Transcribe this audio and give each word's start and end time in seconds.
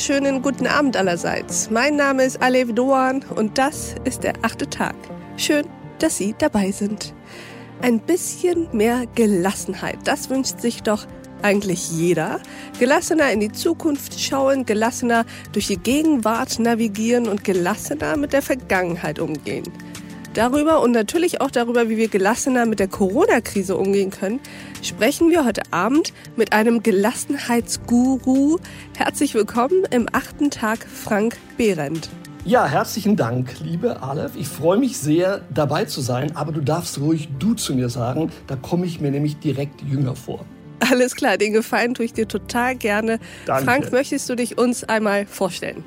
wunderschönen 0.00 0.40
guten 0.40 0.66
Abend 0.66 0.96
allerseits. 0.96 1.68
Mein 1.68 1.96
Name 1.96 2.24
ist 2.24 2.40
Alev 2.40 2.72
Doan 2.72 3.22
und 3.36 3.58
das 3.58 3.96
ist 4.04 4.22
der 4.24 4.32
achte 4.40 4.66
Tag. 4.66 4.94
Schön, 5.36 5.66
dass 5.98 6.16
Sie 6.16 6.34
dabei 6.38 6.70
sind. 6.70 7.12
Ein 7.82 8.00
bisschen 8.00 8.66
mehr 8.72 9.04
Gelassenheit, 9.14 9.98
das 10.04 10.30
wünscht 10.30 10.58
sich 10.58 10.82
doch 10.82 11.06
eigentlich 11.42 11.90
jeder. 11.90 12.40
Gelassener 12.78 13.30
in 13.30 13.40
die 13.40 13.52
Zukunft 13.52 14.18
schauen, 14.18 14.64
gelassener 14.64 15.26
durch 15.52 15.66
die 15.66 15.76
Gegenwart 15.76 16.58
navigieren 16.58 17.28
und 17.28 17.44
gelassener 17.44 18.16
mit 18.16 18.32
der 18.32 18.40
Vergangenheit 18.40 19.18
umgehen. 19.18 19.64
Darüber 20.34 20.80
und 20.80 20.92
natürlich 20.92 21.40
auch 21.40 21.50
darüber, 21.50 21.88
wie 21.88 21.96
wir 21.96 22.06
gelassener 22.06 22.64
mit 22.64 22.78
der 22.78 22.86
Corona-Krise 22.86 23.76
umgehen 23.76 24.10
können, 24.10 24.38
sprechen 24.80 25.28
wir 25.30 25.44
heute 25.44 25.62
Abend 25.72 26.12
mit 26.36 26.52
einem 26.52 26.84
Gelassenheitsguru. 26.84 28.58
Herzlich 28.96 29.34
willkommen 29.34 29.82
im 29.90 30.06
achten 30.12 30.50
Tag, 30.50 30.86
Frank 30.86 31.36
Behrendt. 31.56 32.10
Ja, 32.44 32.64
herzlichen 32.64 33.16
Dank, 33.16 33.58
liebe 33.58 34.04
Aleph. 34.04 34.36
Ich 34.36 34.46
freue 34.46 34.78
mich 34.78 34.98
sehr, 34.98 35.40
dabei 35.52 35.86
zu 35.86 36.00
sein, 36.00 36.36
aber 36.36 36.52
du 36.52 36.60
darfst 36.60 37.00
ruhig 37.00 37.28
du 37.40 37.54
zu 37.54 37.74
mir 37.74 37.88
sagen, 37.88 38.30
da 38.46 38.54
komme 38.54 38.86
ich 38.86 39.00
mir 39.00 39.10
nämlich 39.10 39.38
direkt 39.40 39.82
jünger 39.82 40.14
vor. 40.14 40.44
Alles 40.78 41.16
klar, 41.16 41.38
den 41.38 41.52
Gefallen 41.52 41.94
tue 41.94 42.04
ich 42.04 42.12
dir 42.12 42.28
total 42.28 42.76
gerne. 42.76 43.18
Danke. 43.46 43.64
Frank, 43.64 43.92
möchtest 43.92 44.28
du 44.28 44.36
dich 44.36 44.56
uns 44.56 44.84
einmal 44.84 45.26
vorstellen? 45.26 45.84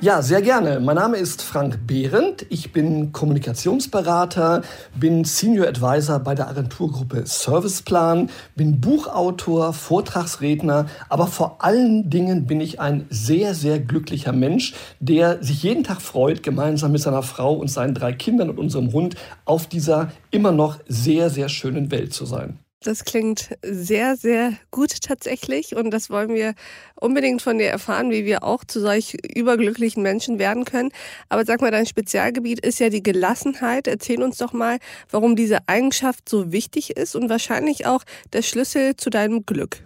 Ja, 0.00 0.22
sehr 0.22 0.42
gerne. 0.42 0.78
Mein 0.78 0.94
Name 0.94 1.16
ist 1.16 1.42
Frank 1.42 1.88
Behrendt. 1.88 2.46
Ich 2.50 2.72
bin 2.72 3.10
Kommunikationsberater, 3.10 4.62
bin 4.94 5.24
Senior 5.24 5.66
Advisor 5.66 6.20
bei 6.20 6.36
der 6.36 6.46
Agenturgruppe 6.46 7.26
Serviceplan, 7.26 8.30
bin 8.54 8.80
Buchautor, 8.80 9.72
Vortragsredner, 9.72 10.86
aber 11.08 11.26
vor 11.26 11.64
allen 11.64 12.10
Dingen 12.10 12.46
bin 12.46 12.60
ich 12.60 12.78
ein 12.78 13.06
sehr, 13.10 13.54
sehr 13.54 13.80
glücklicher 13.80 14.32
Mensch, 14.32 14.72
der 15.00 15.42
sich 15.42 15.64
jeden 15.64 15.82
Tag 15.82 16.00
freut, 16.00 16.44
gemeinsam 16.44 16.92
mit 16.92 17.00
seiner 17.00 17.24
Frau 17.24 17.54
und 17.54 17.68
seinen 17.68 17.94
drei 17.94 18.12
Kindern 18.12 18.50
und 18.50 18.58
unserem 18.60 18.92
Hund 18.92 19.16
auf 19.46 19.66
dieser 19.66 20.12
immer 20.30 20.52
noch 20.52 20.78
sehr, 20.86 21.28
sehr 21.28 21.48
schönen 21.48 21.90
Welt 21.90 22.14
zu 22.14 22.24
sein. 22.24 22.60
Das 22.84 23.04
klingt 23.04 23.50
sehr, 23.62 24.16
sehr 24.16 24.52
gut 24.70 25.00
tatsächlich 25.02 25.74
und 25.74 25.90
das 25.90 26.10
wollen 26.10 26.28
wir 26.30 26.54
unbedingt 26.94 27.42
von 27.42 27.58
dir 27.58 27.66
erfahren, 27.66 28.12
wie 28.12 28.24
wir 28.24 28.44
auch 28.44 28.62
zu 28.62 28.80
solch 28.80 29.16
überglücklichen 29.34 30.00
Menschen 30.00 30.38
werden 30.38 30.64
können. 30.64 30.90
Aber 31.28 31.44
sag 31.44 31.60
mal, 31.60 31.72
dein 31.72 31.86
Spezialgebiet 31.86 32.60
ist 32.60 32.78
ja 32.78 32.88
die 32.88 33.02
Gelassenheit. 33.02 33.88
Erzähl 33.88 34.22
uns 34.22 34.38
doch 34.38 34.52
mal, 34.52 34.78
warum 35.10 35.34
diese 35.34 35.58
Eigenschaft 35.66 36.28
so 36.28 36.52
wichtig 36.52 36.96
ist 36.96 37.16
und 37.16 37.28
wahrscheinlich 37.28 37.86
auch 37.86 38.04
der 38.32 38.42
Schlüssel 38.42 38.94
zu 38.94 39.10
deinem 39.10 39.44
Glück. 39.44 39.82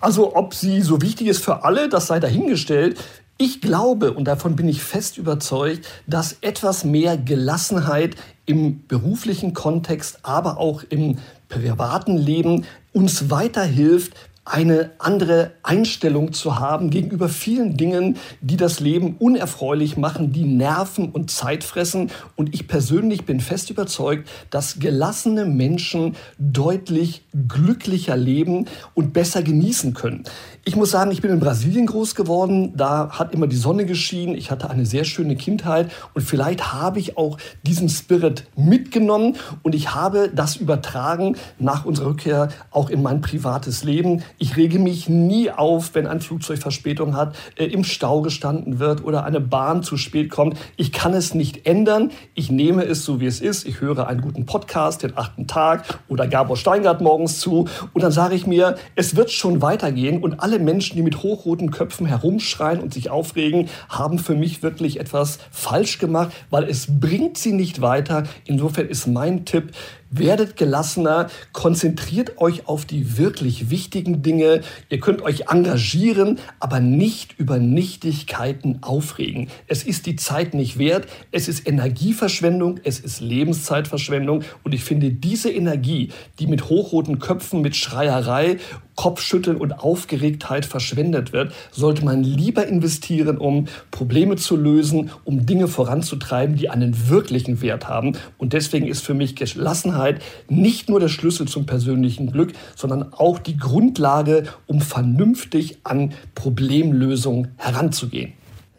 Also 0.00 0.36
ob 0.36 0.52
sie 0.52 0.82
so 0.82 1.00
wichtig 1.00 1.28
ist 1.28 1.42
für 1.42 1.64
alle, 1.64 1.88
das 1.88 2.08
sei 2.08 2.20
dahingestellt. 2.20 2.98
Ich 3.38 3.62
glaube, 3.62 4.12
und 4.12 4.24
davon 4.24 4.56
bin 4.56 4.68
ich 4.68 4.82
fest 4.82 5.16
überzeugt, 5.18 5.86
dass 6.06 6.36
etwas 6.42 6.84
mehr 6.84 7.16
Gelassenheit 7.16 8.16
im 8.46 8.86
beruflichen 8.86 9.52
Kontext, 9.52 10.20
aber 10.22 10.58
auch 10.58 10.84
im 10.88 11.18
privaten 11.48 12.16
Leben 12.16 12.64
uns 12.92 13.30
weiterhilft, 13.30 14.14
eine 14.46 14.92
andere 14.98 15.50
Einstellung 15.64 16.32
zu 16.32 16.60
haben 16.60 16.90
gegenüber 16.90 17.28
vielen 17.28 17.76
Dingen, 17.76 18.16
die 18.40 18.56
das 18.56 18.78
Leben 18.78 19.16
unerfreulich 19.18 19.96
machen, 19.96 20.32
die 20.32 20.44
Nerven 20.44 21.10
und 21.10 21.32
Zeit 21.32 21.64
fressen. 21.64 22.12
Und 22.36 22.54
ich 22.54 22.68
persönlich 22.68 23.26
bin 23.26 23.40
fest 23.40 23.70
überzeugt, 23.70 24.28
dass 24.50 24.78
gelassene 24.78 25.46
Menschen 25.46 26.14
deutlich 26.38 27.24
glücklicher 27.48 28.16
leben 28.16 28.66
und 28.94 29.12
besser 29.12 29.42
genießen 29.42 29.94
können. 29.94 30.22
Ich 30.68 30.74
muss 30.74 30.90
sagen, 30.90 31.12
ich 31.12 31.22
bin 31.22 31.30
in 31.30 31.38
Brasilien 31.38 31.86
groß 31.86 32.16
geworden. 32.16 32.76
Da 32.76 33.10
hat 33.12 33.32
immer 33.32 33.46
die 33.46 33.54
Sonne 33.54 33.86
geschienen. 33.86 34.34
Ich 34.34 34.50
hatte 34.50 34.68
eine 34.68 34.84
sehr 34.84 35.04
schöne 35.04 35.36
Kindheit 35.36 35.92
und 36.12 36.22
vielleicht 36.22 36.72
habe 36.72 36.98
ich 36.98 37.16
auch 37.16 37.38
diesen 37.62 37.88
Spirit 37.88 38.48
mitgenommen 38.56 39.36
und 39.62 39.76
ich 39.76 39.94
habe 39.94 40.28
das 40.34 40.56
übertragen 40.56 41.36
nach 41.60 41.84
unserer 41.84 42.08
Rückkehr 42.08 42.48
auch 42.72 42.90
in 42.90 43.00
mein 43.00 43.20
privates 43.20 43.84
Leben. 43.84 44.24
Ich 44.38 44.56
rege 44.56 44.80
mich 44.80 45.08
nie 45.08 45.52
auf, 45.52 45.94
wenn 45.94 46.08
ein 46.08 46.20
Flugzeug 46.20 46.58
Verspätung 46.58 47.14
hat, 47.14 47.36
äh, 47.54 47.66
im 47.66 47.84
Stau 47.84 48.20
gestanden 48.22 48.80
wird 48.80 49.04
oder 49.04 49.22
eine 49.22 49.40
Bahn 49.40 49.84
zu 49.84 49.96
spät 49.96 50.30
kommt. 50.30 50.58
Ich 50.76 50.90
kann 50.90 51.14
es 51.14 51.32
nicht 51.32 51.64
ändern. 51.64 52.10
Ich 52.34 52.50
nehme 52.50 52.82
es 52.82 53.04
so, 53.04 53.20
wie 53.20 53.26
es 53.26 53.40
ist. 53.40 53.68
Ich 53.68 53.80
höre 53.80 54.08
einen 54.08 54.20
guten 54.20 54.46
Podcast, 54.46 55.04
den 55.04 55.16
achten 55.16 55.46
Tag 55.46 56.00
oder 56.08 56.26
Gabor 56.26 56.56
Steingart 56.56 57.00
morgens 57.00 57.38
zu 57.38 57.68
und 57.92 58.02
dann 58.02 58.10
sage 58.10 58.34
ich 58.34 58.48
mir, 58.48 58.74
es 58.96 59.14
wird 59.14 59.30
schon 59.30 59.62
weitergehen 59.62 60.20
und 60.20 60.40
alle 60.40 60.55
alle 60.56 60.64
Menschen, 60.64 60.96
die 60.96 61.02
mit 61.02 61.22
hochroten 61.22 61.70
Köpfen 61.70 62.06
herumschreien 62.06 62.80
und 62.80 62.94
sich 62.94 63.10
aufregen, 63.10 63.68
haben 63.90 64.18
für 64.18 64.34
mich 64.34 64.62
wirklich 64.62 64.98
etwas 64.98 65.38
falsch 65.50 65.98
gemacht, 65.98 66.32
weil 66.48 66.64
es 66.64 66.86
bringt 66.98 67.36
sie 67.36 67.52
nicht 67.52 67.82
weiter. 67.82 68.22
Insofern 68.46 68.88
ist 68.88 69.06
mein 69.06 69.44
Tipp, 69.44 69.72
Werdet 70.08 70.56
gelassener, 70.56 71.26
konzentriert 71.52 72.38
euch 72.38 72.68
auf 72.68 72.84
die 72.84 73.18
wirklich 73.18 73.70
wichtigen 73.70 74.22
Dinge. 74.22 74.60
Ihr 74.88 75.00
könnt 75.00 75.20
euch 75.20 75.50
engagieren, 75.50 76.38
aber 76.60 76.78
nicht 76.78 77.38
über 77.38 77.58
Nichtigkeiten 77.58 78.78
aufregen. 78.82 79.48
Es 79.66 79.82
ist 79.82 80.06
die 80.06 80.14
Zeit 80.14 80.54
nicht 80.54 80.78
wert, 80.78 81.08
es 81.32 81.48
ist 81.48 81.66
Energieverschwendung, 81.66 82.78
es 82.84 83.00
ist 83.00 83.20
Lebenszeitverschwendung 83.20 84.44
und 84.62 84.74
ich 84.74 84.84
finde 84.84 85.10
diese 85.10 85.50
Energie, 85.50 86.10
die 86.38 86.46
mit 86.46 86.68
hochroten 86.68 87.18
Köpfen, 87.18 87.60
mit 87.60 87.74
Schreierei 87.74 88.58
Kopfschütteln 88.96 89.58
und 89.58 89.72
Aufgeregtheit 89.72 90.64
verschwendet 90.64 91.32
wird, 91.32 91.52
sollte 91.70 92.04
man 92.04 92.24
lieber 92.24 92.66
investieren, 92.66 93.38
um 93.38 93.66
Probleme 93.90 94.36
zu 94.36 94.56
lösen, 94.56 95.10
um 95.24 95.46
Dinge 95.46 95.68
voranzutreiben, 95.68 96.56
die 96.56 96.70
einen 96.70 97.08
wirklichen 97.08 97.60
Wert 97.60 97.88
haben. 97.88 98.16
Und 98.38 98.54
deswegen 98.54 98.88
ist 98.88 99.04
für 99.04 99.14
mich 99.14 99.36
Gelassenheit 99.36 100.22
nicht 100.48 100.88
nur 100.88 100.98
der 100.98 101.08
Schlüssel 101.08 101.46
zum 101.46 101.66
persönlichen 101.66 102.32
Glück, 102.32 102.52
sondern 102.74 103.12
auch 103.12 103.38
die 103.38 103.56
Grundlage, 103.56 104.44
um 104.66 104.80
vernünftig 104.80 105.78
an 105.84 106.14
Problemlösungen 106.34 107.52
heranzugehen. 107.58 108.32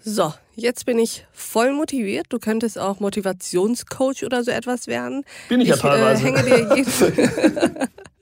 So, 0.04 0.34
jetzt 0.56 0.86
bin 0.86 1.00
ich 1.00 1.26
voll 1.34 1.74
motiviert. 1.74 2.28
Du 2.30 2.40
könntest 2.40 2.80
auch 2.80 3.00
Motivationscoach 3.00 4.24
oder 4.26 4.44
so 4.44 4.52
etwas 4.52 4.88
werden. 4.88 5.24
Bin 5.50 5.60
ich, 5.60 5.70
ich 5.70 5.76
ja 5.76 5.82
teilweise. 5.82 6.22
Äh, 6.22 6.26
hänge 6.26 6.44
dir 6.44 6.76
jeden 6.76 7.88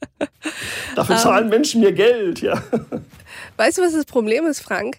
Dafür 0.96 1.18
zahlen 1.18 1.46
um, 1.46 1.46
ähm. 1.46 1.50
Menschen 1.50 1.82
mir 1.82 1.92
Geld, 1.92 2.42
ja. 2.42 2.62
Weißt 3.58 3.78
du, 3.78 3.82
was 3.82 3.94
das 3.94 4.06
Problem 4.06 4.46
ist, 4.46 4.62
Frank? 4.62 4.98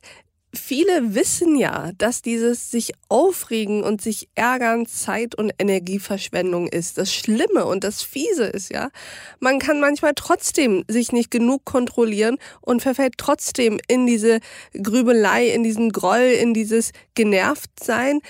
viele 0.57 1.15
wissen 1.15 1.57
ja, 1.57 1.91
dass 1.99 2.23
dieses 2.23 2.71
sich 2.71 2.93
aufregen 3.09 3.83
und 3.83 4.01
sich 4.01 4.29
ärgern 4.35 4.87
Zeit- 4.87 5.35
und 5.35 5.53
Energieverschwendung 5.59 6.67
ist. 6.67 6.99
Das 6.99 7.13
Schlimme 7.15 7.67
und 7.67 7.85
das 7.85 8.03
Fiese 8.03 8.45
ist 8.45 8.71
ja, 8.71 8.91
man 9.39 9.59
kann 9.59 9.81
manchmal 9.81 10.13
trotzdem 10.15 10.85
sich 10.89 11.13
nicht 11.13 11.31
genug 11.31 11.65
kontrollieren 11.65 12.39
und 12.61 12.83
verfällt 12.83 13.15
trotzdem 13.19 13.79
in 13.89 14.07
diese 14.07 14.41
Grübelei, 14.73 15.49
in 15.49 15.63
diesen 15.63 15.93
Groll, 15.93 16.35
in 16.41 16.55
dieses 16.55 16.93
Genervtsein. 17.15 18.21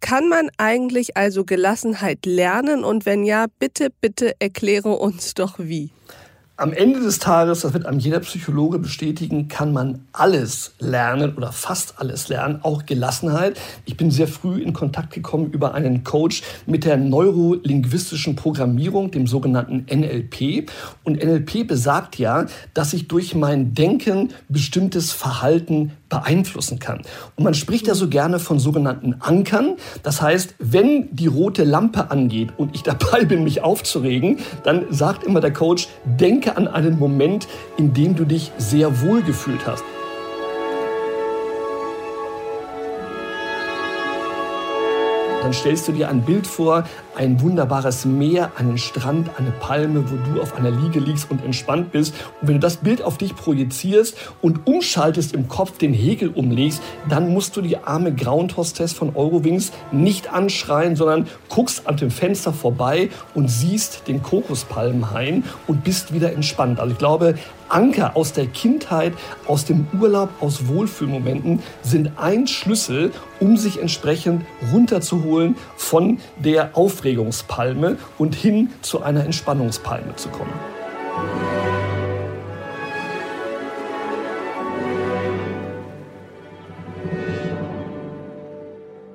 Kann 0.00 0.28
man 0.28 0.50
eigentlich 0.58 1.16
also 1.16 1.44
Gelassenheit 1.44 2.26
lernen? 2.26 2.84
Und 2.84 3.06
wenn 3.06 3.24
ja, 3.24 3.46
bitte, 3.58 3.88
bitte 4.00 4.34
erkläre 4.38 4.90
uns 4.90 5.34
doch 5.34 5.58
wie. 5.58 5.90
Am 6.56 6.72
Ende 6.72 7.00
des 7.00 7.18
Tages, 7.18 7.62
das 7.62 7.74
wird 7.74 7.84
einem 7.84 7.98
jeder 7.98 8.20
Psychologe 8.20 8.78
bestätigen, 8.78 9.48
kann 9.48 9.72
man 9.72 10.06
alles 10.12 10.74
lernen 10.78 11.34
oder 11.36 11.50
fast 11.50 11.98
alles 11.98 12.28
lernen, 12.28 12.60
auch 12.62 12.86
Gelassenheit. 12.86 13.58
Ich 13.86 13.96
bin 13.96 14.12
sehr 14.12 14.28
früh 14.28 14.62
in 14.62 14.72
Kontakt 14.72 15.12
gekommen 15.12 15.50
über 15.50 15.74
einen 15.74 16.04
Coach 16.04 16.44
mit 16.66 16.84
der 16.84 16.96
neurolinguistischen 16.96 18.36
Programmierung, 18.36 19.10
dem 19.10 19.26
sogenannten 19.26 19.86
NLP. 19.92 20.70
Und 21.02 21.20
NLP 21.20 21.66
besagt 21.66 22.20
ja, 22.20 22.46
dass 22.72 22.92
ich 22.92 23.08
durch 23.08 23.34
mein 23.34 23.74
Denken 23.74 24.32
bestimmtes 24.48 25.10
Verhalten 25.10 25.90
beeinflussen 26.14 26.78
kann. 26.78 27.02
Und 27.36 27.44
man 27.44 27.54
spricht 27.54 27.88
ja 27.88 27.94
so 27.94 28.08
gerne 28.08 28.38
von 28.38 28.60
sogenannten 28.60 29.16
Ankern. 29.18 29.76
Das 30.04 30.22
heißt, 30.22 30.54
wenn 30.60 31.08
die 31.14 31.26
rote 31.26 31.64
Lampe 31.64 32.10
angeht 32.10 32.52
und 32.56 32.74
ich 32.74 32.82
dabei 32.84 33.24
bin, 33.24 33.42
mich 33.42 33.62
aufzuregen, 33.62 34.38
dann 34.62 34.86
sagt 34.90 35.24
immer 35.24 35.40
der 35.40 35.52
Coach, 35.52 35.88
denke 36.04 36.56
an 36.56 36.68
einen 36.68 36.98
Moment, 36.98 37.48
in 37.76 37.92
dem 37.94 38.14
du 38.14 38.24
dich 38.24 38.52
sehr 38.58 39.00
wohl 39.02 39.22
gefühlt 39.22 39.66
hast. 39.66 39.82
Dann 45.42 45.52
stellst 45.52 45.88
du 45.88 45.92
dir 45.92 46.08
ein 46.08 46.22
Bild 46.22 46.46
vor, 46.46 46.84
ein 47.16 47.40
wunderbares 47.40 48.04
Meer, 48.04 48.52
einen 48.56 48.78
Strand, 48.78 49.30
eine 49.38 49.50
Palme, 49.50 50.04
wo 50.10 50.16
du 50.32 50.40
auf 50.40 50.56
einer 50.56 50.70
Liege 50.70 51.00
liegst 51.00 51.30
und 51.30 51.44
entspannt 51.44 51.92
bist. 51.92 52.14
Und 52.40 52.48
wenn 52.48 52.54
du 52.54 52.60
das 52.60 52.78
Bild 52.78 53.02
auf 53.02 53.18
dich 53.18 53.34
projizierst 53.36 54.16
und 54.42 54.66
umschaltest 54.66 55.34
im 55.34 55.48
Kopf, 55.48 55.78
den 55.78 55.94
Hegel 55.94 56.28
umlegst, 56.28 56.82
dann 57.08 57.32
musst 57.32 57.56
du 57.56 57.62
die 57.62 57.78
arme 57.78 58.14
Ground-Hostess 58.14 58.92
von 58.92 59.14
Eurowings 59.16 59.72
nicht 59.92 60.32
anschreien, 60.32 60.96
sondern 60.96 61.26
guckst 61.48 61.86
an 61.86 61.96
dem 61.96 62.10
Fenster 62.10 62.52
vorbei 62.52 63.10
und 63.34 63.48
siehst 63.48 64.08
den 64.08 64.22
Kokospalmenhain 64.22 65.44
und 65.66 65.84
bist 65.84 66.12
wieder 66.12 66.32
entspannt. 66.32 66.80
Also 66.80 66.92
ich 66.92 66.98
glaube, 66.98 67.34
Anker 67.68 68.16
aus 68.16 68.32
der 68.32 68.46
Kindheit, 68.46 69.14
aus 69.46 69.64
dem 69.64 69.86
Urlaub, 70.00 70.28
aus 70.40 70.68
Wohlfühlmomenten 70.68 71.60
sind 71.82 72.12
ein 72.16 72.46
Schlüssel, 72.46 73.10
um 73.40 73.56
sich 73.56 73.80
entsprechend 73.80 74.44
runterzuholen 74.72 75.56
von 75.76 76.18
der 76.36 76.76
Aufregungspalme 77.04 77.98
und 78.16 78.34
hin 78.34 78.70
zu 78.80 79.02
einer 79.02 79.24
Entspannungspalme 79.24 80.16
zu 80.16 80.30
kommen. 80.30 80.73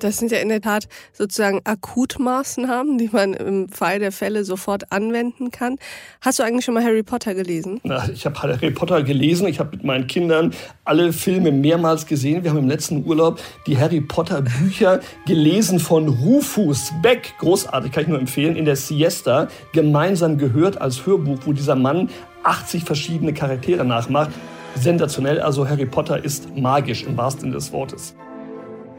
Das 0.00 0.16
sind 0.16 0.32
ja 0.32 0.38
in 0.38 0.48
der 0.48 0.60
Tat 0.60 0.88
sozusagen 1.12 1.60
Akutmaßnahmen, 1.64 2.98
die 2.98 3.10
man 3.12 3.34
im 3.34 3.68
Fall 3.68 3.98
der 3.98 4.12
Fälle 4.12 4.44
sofort 4.44 4.90
anwenden 4.92 5.50
kann. 5.50 5.76
Hast 6.20 6.38
du 6.38 6.42
eigentlich 6.42 6.64
schon 6.64 6.74
mal 6.74 6.82
Harry 6.82 7.02
Potter 7.02 7.34
gelesen? 7.34 7.80
Na, 7.84 8.08
ich 8.08 8.24
habe 8.24 8.40
Harry 8.40 8.70
Potter 8.70 9.02
gelesen. 9.02 9.46
Ich 9.46 9.60
habe 9.60 9.76
mit 9.76 9.84
meinen 9.84 10.06
Kindern 10.06 10.54
alle 10.84 11.12
Filme 11.12 11.52
mehrmals 11.52 12.06
gesehen. 12.06 12.42
Wir 12.42 12.50
haben 12.50 12.58
im 12.58 12.68
letzten 12.68 13.04
Urlaub 13.04 13.40
die 13.66 13.78
Harry 13.78 14.00
Potter 14.00 14.42
Bücher 14.42 15.00
gelesen 15.26 15.78
von 15.78 16.08
Rufus 16.08 16.92
Beck. 17.02 17.34
Großartig, 17.38 17.92
kann 17.92 18.04
ich 18.04 18.08
nur 18.08 18.18
empfehlen. 18.18 18.56
In 18.56 18.64
der 18.64 18.76
Siesta 18.76 19.48
gemeinsam 19.72 20.38
gehört 20.38 20.80
als 20.80 21.04
Hörbuch, 21.04 21.40
wo 21.44 21.52
dieser 21.52 21.76
Mann 21.76 22.08
80 22.42 22.84
verschiedene 22.84 23.34
Charaktere 23.34 23.84
nachmacht. 23.84 24.30
Sensationell. 24.76 25.40
Also 25.40 25.68
Harry 25.68 25.86
Potter 25.86 26.24
ist 26.24 26.56
magisch 26.56 27.02
im 27.04 27.16
wahrsten 27.16 27.42
Sinne 27.42 27.54
des 27.54 27.72
Wortes. 27.72 28.14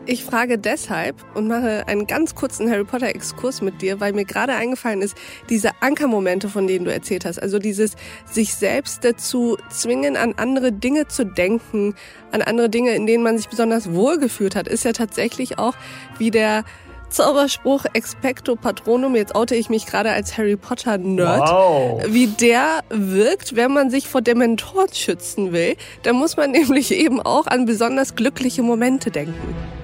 Ich 0.08 0.24
frage 0.24 0.58
deshalb 0.58 1.16
und 1.36 1.48
mache 1.48 1.88
einen 1.88 2.08
ganz 2.08 2.34
kurzen 2.34 2.72
Harry 2.72 2.84
Potter 2.84 3.10
Exkurs 3.10 3.62
mit 3.62 3.84
dir, 3.84 4.00
weil 4.00 4.14
mir 4.14 4.26
gerade 4.26 4.54
eingefallen 4.54 5.04
ist, 5.04 5.16
diese 5.48 5.70
Ankermomente, 5.80 6.50
von 6.50 6.66
denen 6.66 6.86
du 6.86 6.92
erzählt 6.92 7.24
hast, 7.24 7.40
also 7.40 7.60
dieses 7.60 7.96
sich 8.26 8.56
selbst 8.56 9.06
dazu 9.06 9.58
zwingen, 9.70 10.18
an 10.18 10.34
andere 10.38 10.72
Dinge 10.72 11.08
zu 11.08 11.24
denken, 11.24 11.94
an 12.32 12.42
andere 12.42 12.68
Dinge, 12.68 12.96
in 12.96 13.06
denen 13.06 13.24
man 13.24 13.38
sich 13.38 13.48
besonders 13.48 13.94
wohlgefühlt 13.94 14.56
hat, 14.56 14.68
ist 14.68 14.86
ja 14.86 14.92
tatsächlich 14.92 15.60
auch 15.60 15.76
wie 16.18 16.32
der 16.32 16.64
Zauberspruch 17.12 17.86
Expecto 17.94 18.56
Patronum, 18.56 19.16
jetzt 19.16 19.36
oute 19.36 19.54
ich 19.54 19.70
mich 19.70 19.86
gerade 19.86 20.12
als 20.12 20.36
Harry 20.38 20.56
Potter 20.56 20.98
Nerd, 20.98 21.48
wow. 21.48 22.02
wie 22.08 22.28
der 22.28 22.80
wirkt, 22.90 23.56
wenn 23.56 23.72
man 23.72 23.92
sich 23.92 24.08
vor 24.08 24.22
Dementoren 24.22 24.92
schützen 24.94 25.52
will. 25.52 25.76
Da 26.02 26.14
muss 26.14 26.38
man 26.38 26.52
nämlich 26.52 26.92
eben 26.92 27.22
auch 27.22 27.46
an 27.46 27.66
besonders 27.66 28.16
glückliche 28.16 28.64
Momente 28.64 29.12
denken. 29.12 29.81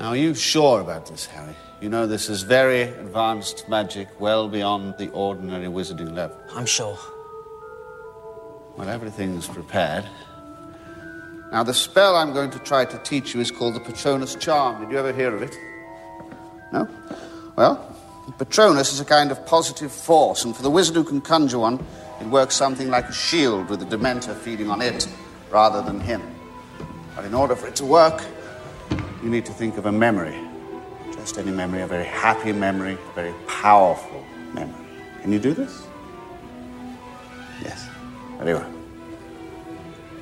Now, 0.00 0.08
are 0.08 0.16
you 0.16 0.34
sure 0.34 0.80
about 0.80 1.04
this, 1.04 1.26
Harry? 1.26 1.54
You 1.82 1.90
know 1.90 2.06
this 2.06 2.30
is 2.30 2.42
very 2.42 2.84
advanced 2.84 3.68
magic, 3.68 4.08
well 4.18 4.48
beyond 4.48 4.94
the 4.96 5.10
ordinary 5.10 5.66
wizarding 5.66 6.14
level. 6.14 6.38
I'm 6.54 6.64
sure. 6.64 6.98
Well, 8.78 8.88
everything's 8.88 9.46
prepared. 9.46 10.06
Now, 11.52 11.64
the 11.64 11.74
spell 11.74 12.16
I'm 12.16 12.32
going 12.32 12.48
to 12.52 12.58
try 12.60 12.86
to 12.86 12.96
teach 13.00 13.34
you 13.34 13.42
is 13.42 13.50
called 13.50 13.74
the 13.74 13.80
Patronus 13.80 14.36
Charm. 14.36 14.80
Did 14.80 14.90
you 14.90 14.98
ever 14.98 15.12
hear 15.12 15.34
of 15.34 15.42
it? 15.42 15.54
No? 16.72 16.88
Well, 17.56 17.94
Patronus 18.38 18.94
is 18.94 19.00
a 19.00 19.04
kind 19.04 19.30
of 19.30 19.44
positive 19.44 19.92
force, 19.92 20.46
and 20.46 20.56
for 20.56 20.62
the 20.62 20.70
wizard 20.70 20.94
who 20.94 21.04
can 21.04 21.20
conjure 21.20 21.58
one, 21.58 21.78
it 22.22 22.26
works 22.28 22.54
something 22.54 22.88
like 22.88 23.06
a 23.10 23.12
shield 23.12 23.68
with 23.68 23.80
the 23.80 23.96
Dementor 23.96 24.34
feeding 24.34 24.70
on 24.70 24.80
it 24.80 25.06
rather 25.50 25.82
than 25.82 26.00
him. 26.00 26.22
But 27.14 27.26
in 27.26 27.34
order 27.34 27.54
for 27.54 27.66
it 27.66 27.76
to 27.76 27.84
work, 27.84 28.24
you 29.22 29.28
need 29.30 29.44
to 29.46 29.52
think 29.52 29.76
of 29.76 29.86
a 29.86 29.92
memory. 29.92 30.38
Just 31.12 31.38
any 31.38 31.50
memory, 31.50 31.82
a 31.82 31.86
very 31.86 32.04
happy 32.04 32.52
memory, 32.52 32.94
a 32.94 33.14
very 33.14 33.34
powerful 33.46 34.24
memory. 34.52 34.86
Can 35.22 35.32
you 35.32 35.38
do 35.38 35.52
this? 35.52 35.86
Yes. 37.62 37.88
Very 38.38 38.54
well. 38.54 38.72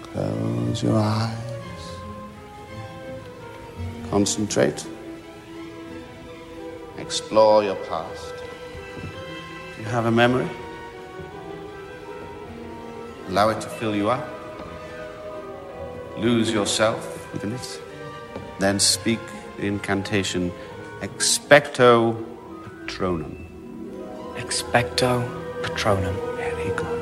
Close 0.02 0.82
your 0.82 0.96
eyes. 0.96 1.36
Concentrate. 4.10 4.84
Explore 6.96 7.62
your 7.62 7.76
past. 7.86 8.34
Do 9.76 9.82
you 9.82 9.88
have 9.88 10.06
a 10.06 10.10
memory? 10.10 10.48
Allow 13.28 13.50
it 13.50 13.60
to 13.60 13.68
fill 13.68 13.94
you 13.94 14.10
up. 14.10 14.26
Lose 16.16 16.50
yourself 16.50 17.32
within 17.32 17.52
it. 17.52 17.80
Then 18.58 18.80
speak 18.80 19.20
the 19.56 19.66
incantation 19.66 20.52
Expecto 21.00 22.16
Patronum. 22.86 23.36
Expecto 24.36 25.22
Patronum. 25.62 26.14
Very 26.36 26.70
good. 26.76 26.98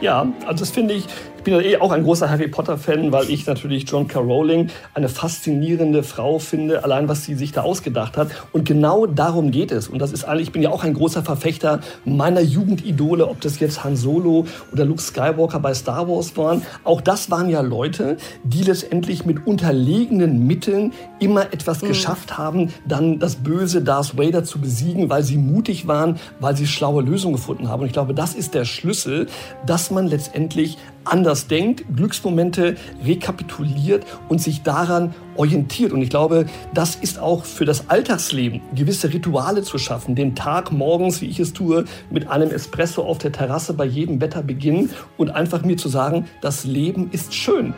Ja, 0.00 0.26
also 0.46 0.60
das 0.60 0.70
finde 0.70 0.94
ich, 0.94 1.06
ich 1.40 1.44
bin 1.44 1.54
ja 1.54 1.60
eh 1.62 1.76
auch 1.78 1.90
ein 1.90 2.02
großer 2.02 2.28
Harry 2.28 2.48
Potter-Fan, 2.48 3.12
weil 3.12 3.30
ich 3.30 3.46
natürlich 3.46 3.88
John 3.88 4.06
K. 4.06 4.20
Rowling 4.20 4.68
eine 4.92 5.08
faszinierende 5.08 6.02
Frau 6.02 6.38
finde, 6.38 6.84
allein 6.84 7.08
was 7.08 7.24
sie 7.24 7.34
sich 7.34 7.50
da 7.50 7.62
ausgedacht 7.62 8.18
hat. 8.18 8.28
Und 8.52 8.66
genau 8.66 9.06
darum 9.06 9.50
geht 9.50 9.72
es. 9.72 9.88
Und 9.88 10.00
das 10.00 10.12
ist 10.12 10.24
eigentlich, 10.24 10.48
ich 10.48 10.52
bin 10.52 10.60
ja 10.60 10.68
auch 10.68 10.84
ein 10.84 10.92
großer 10.92 11.22
Verfechter 11.22 11.80
meiner 12.04 12.42
Jugendidole, 12.42 13.26
ob 13.26 13.40
das 13.40 13.58
jetzt 13.58 13.82
Han 13.84 13.96
Solo 13.96 14.44
oder 14.70 14.84
Luke 14.84 15.00
Skywalker 15.00 15.60
bei 15.60 15.72
Star 15.72 16.06
Wars 16.06 16.36
waren. 16.36 16.60
Auch 16.84 17.00
das 17.00 17.30
waren 17.30 17.48
ja 17.48 17.62
Leute, 17.62 18.18
die 18.44 18.62
letztendlich 18.62 19.24
mit 19.24 19.46
unterlegenen 19.46 20.46
Mitteln 20.46 20.92
immer 21.20 21.54
etwas 21.54 21.80
mhm. 21.80 21.88
geschafft 21.88 22.36
haben, 22.36 22.68
dann 22.86 23.18
das 23.18 23.36
böse 23.36 23.80
Darth 23.80 24.18
Vader 24.18 24.44
zu 24.44 24.60
besiegen, 24.60 25.08
weil 25.08 25.22
sie 25.22 25.38
mutig 25.38 25.86
waren, 25.86 26.18
weil 26.38 26.54
sie 26.54 26.66
schlaue 26.66 27.02
Lösungen 27.02 27.36
gefunden 27.36 27.70
haben. 27.70 27.80
Und 27.80 27.86
ich 27.86 27.94
glaube, 27.94 28.12
das 28.12 28.34
ist 28.34 28.52
der 28.52 28.66
Schlüssel, 28.66 29.26
dass 29.64 29.90
man 29.90 30.06
letztendlich 30.06 30.76
anders 31.04 31.46
denkt, 31.46 31.84
Glücksmomente 31.94 32.76
rekapituliert 33.04 34.04
und 34.28 34.40
sich 34.40 34.62
daran 34.62 35.14
orientiert. 35.36 35.92
Und 35.92 36.02
ich 36.02 36.10
glaube, 36.10 36.46
das 36.74 36.96
ist 36.96 37.18
auch 37.18 37.44
für 37.44 37.64
das 37.64 37.88
Alltagsleben, 37.88 38.60
gewisse 38.74 39.12
Rituale 39.12 39.62
zu 39.62 39.78
schaffen, 39.78 40.14
den 40.14 40.34
Tag 40.34 40.72
morgens, 40.72 41.20
wie 41.20 41.26
ich 41.26 41.40
es 41.40 41.52
tue, 41.52 41.84
mit 42.10 42.28
einem 42.28 42.50
Espresso 42.50 43.02
auf 43.02 43.18
der 43.18 43.32
Terrasse 43.32 43.74
bei 43.74 43.84
jedem 43.84 44.20
Wetter 44.20 44.42
beginnen 44.42 44.90
und 45.16 45.30
einfach 45.30 45.62
mir 45.62 45.76
zu 45.76 45.88
sagen, 45.88 46.26
das 46.40 46.64
Leben 46.64 47.10
ist 47.12 47.34
schön. 47.34 47.74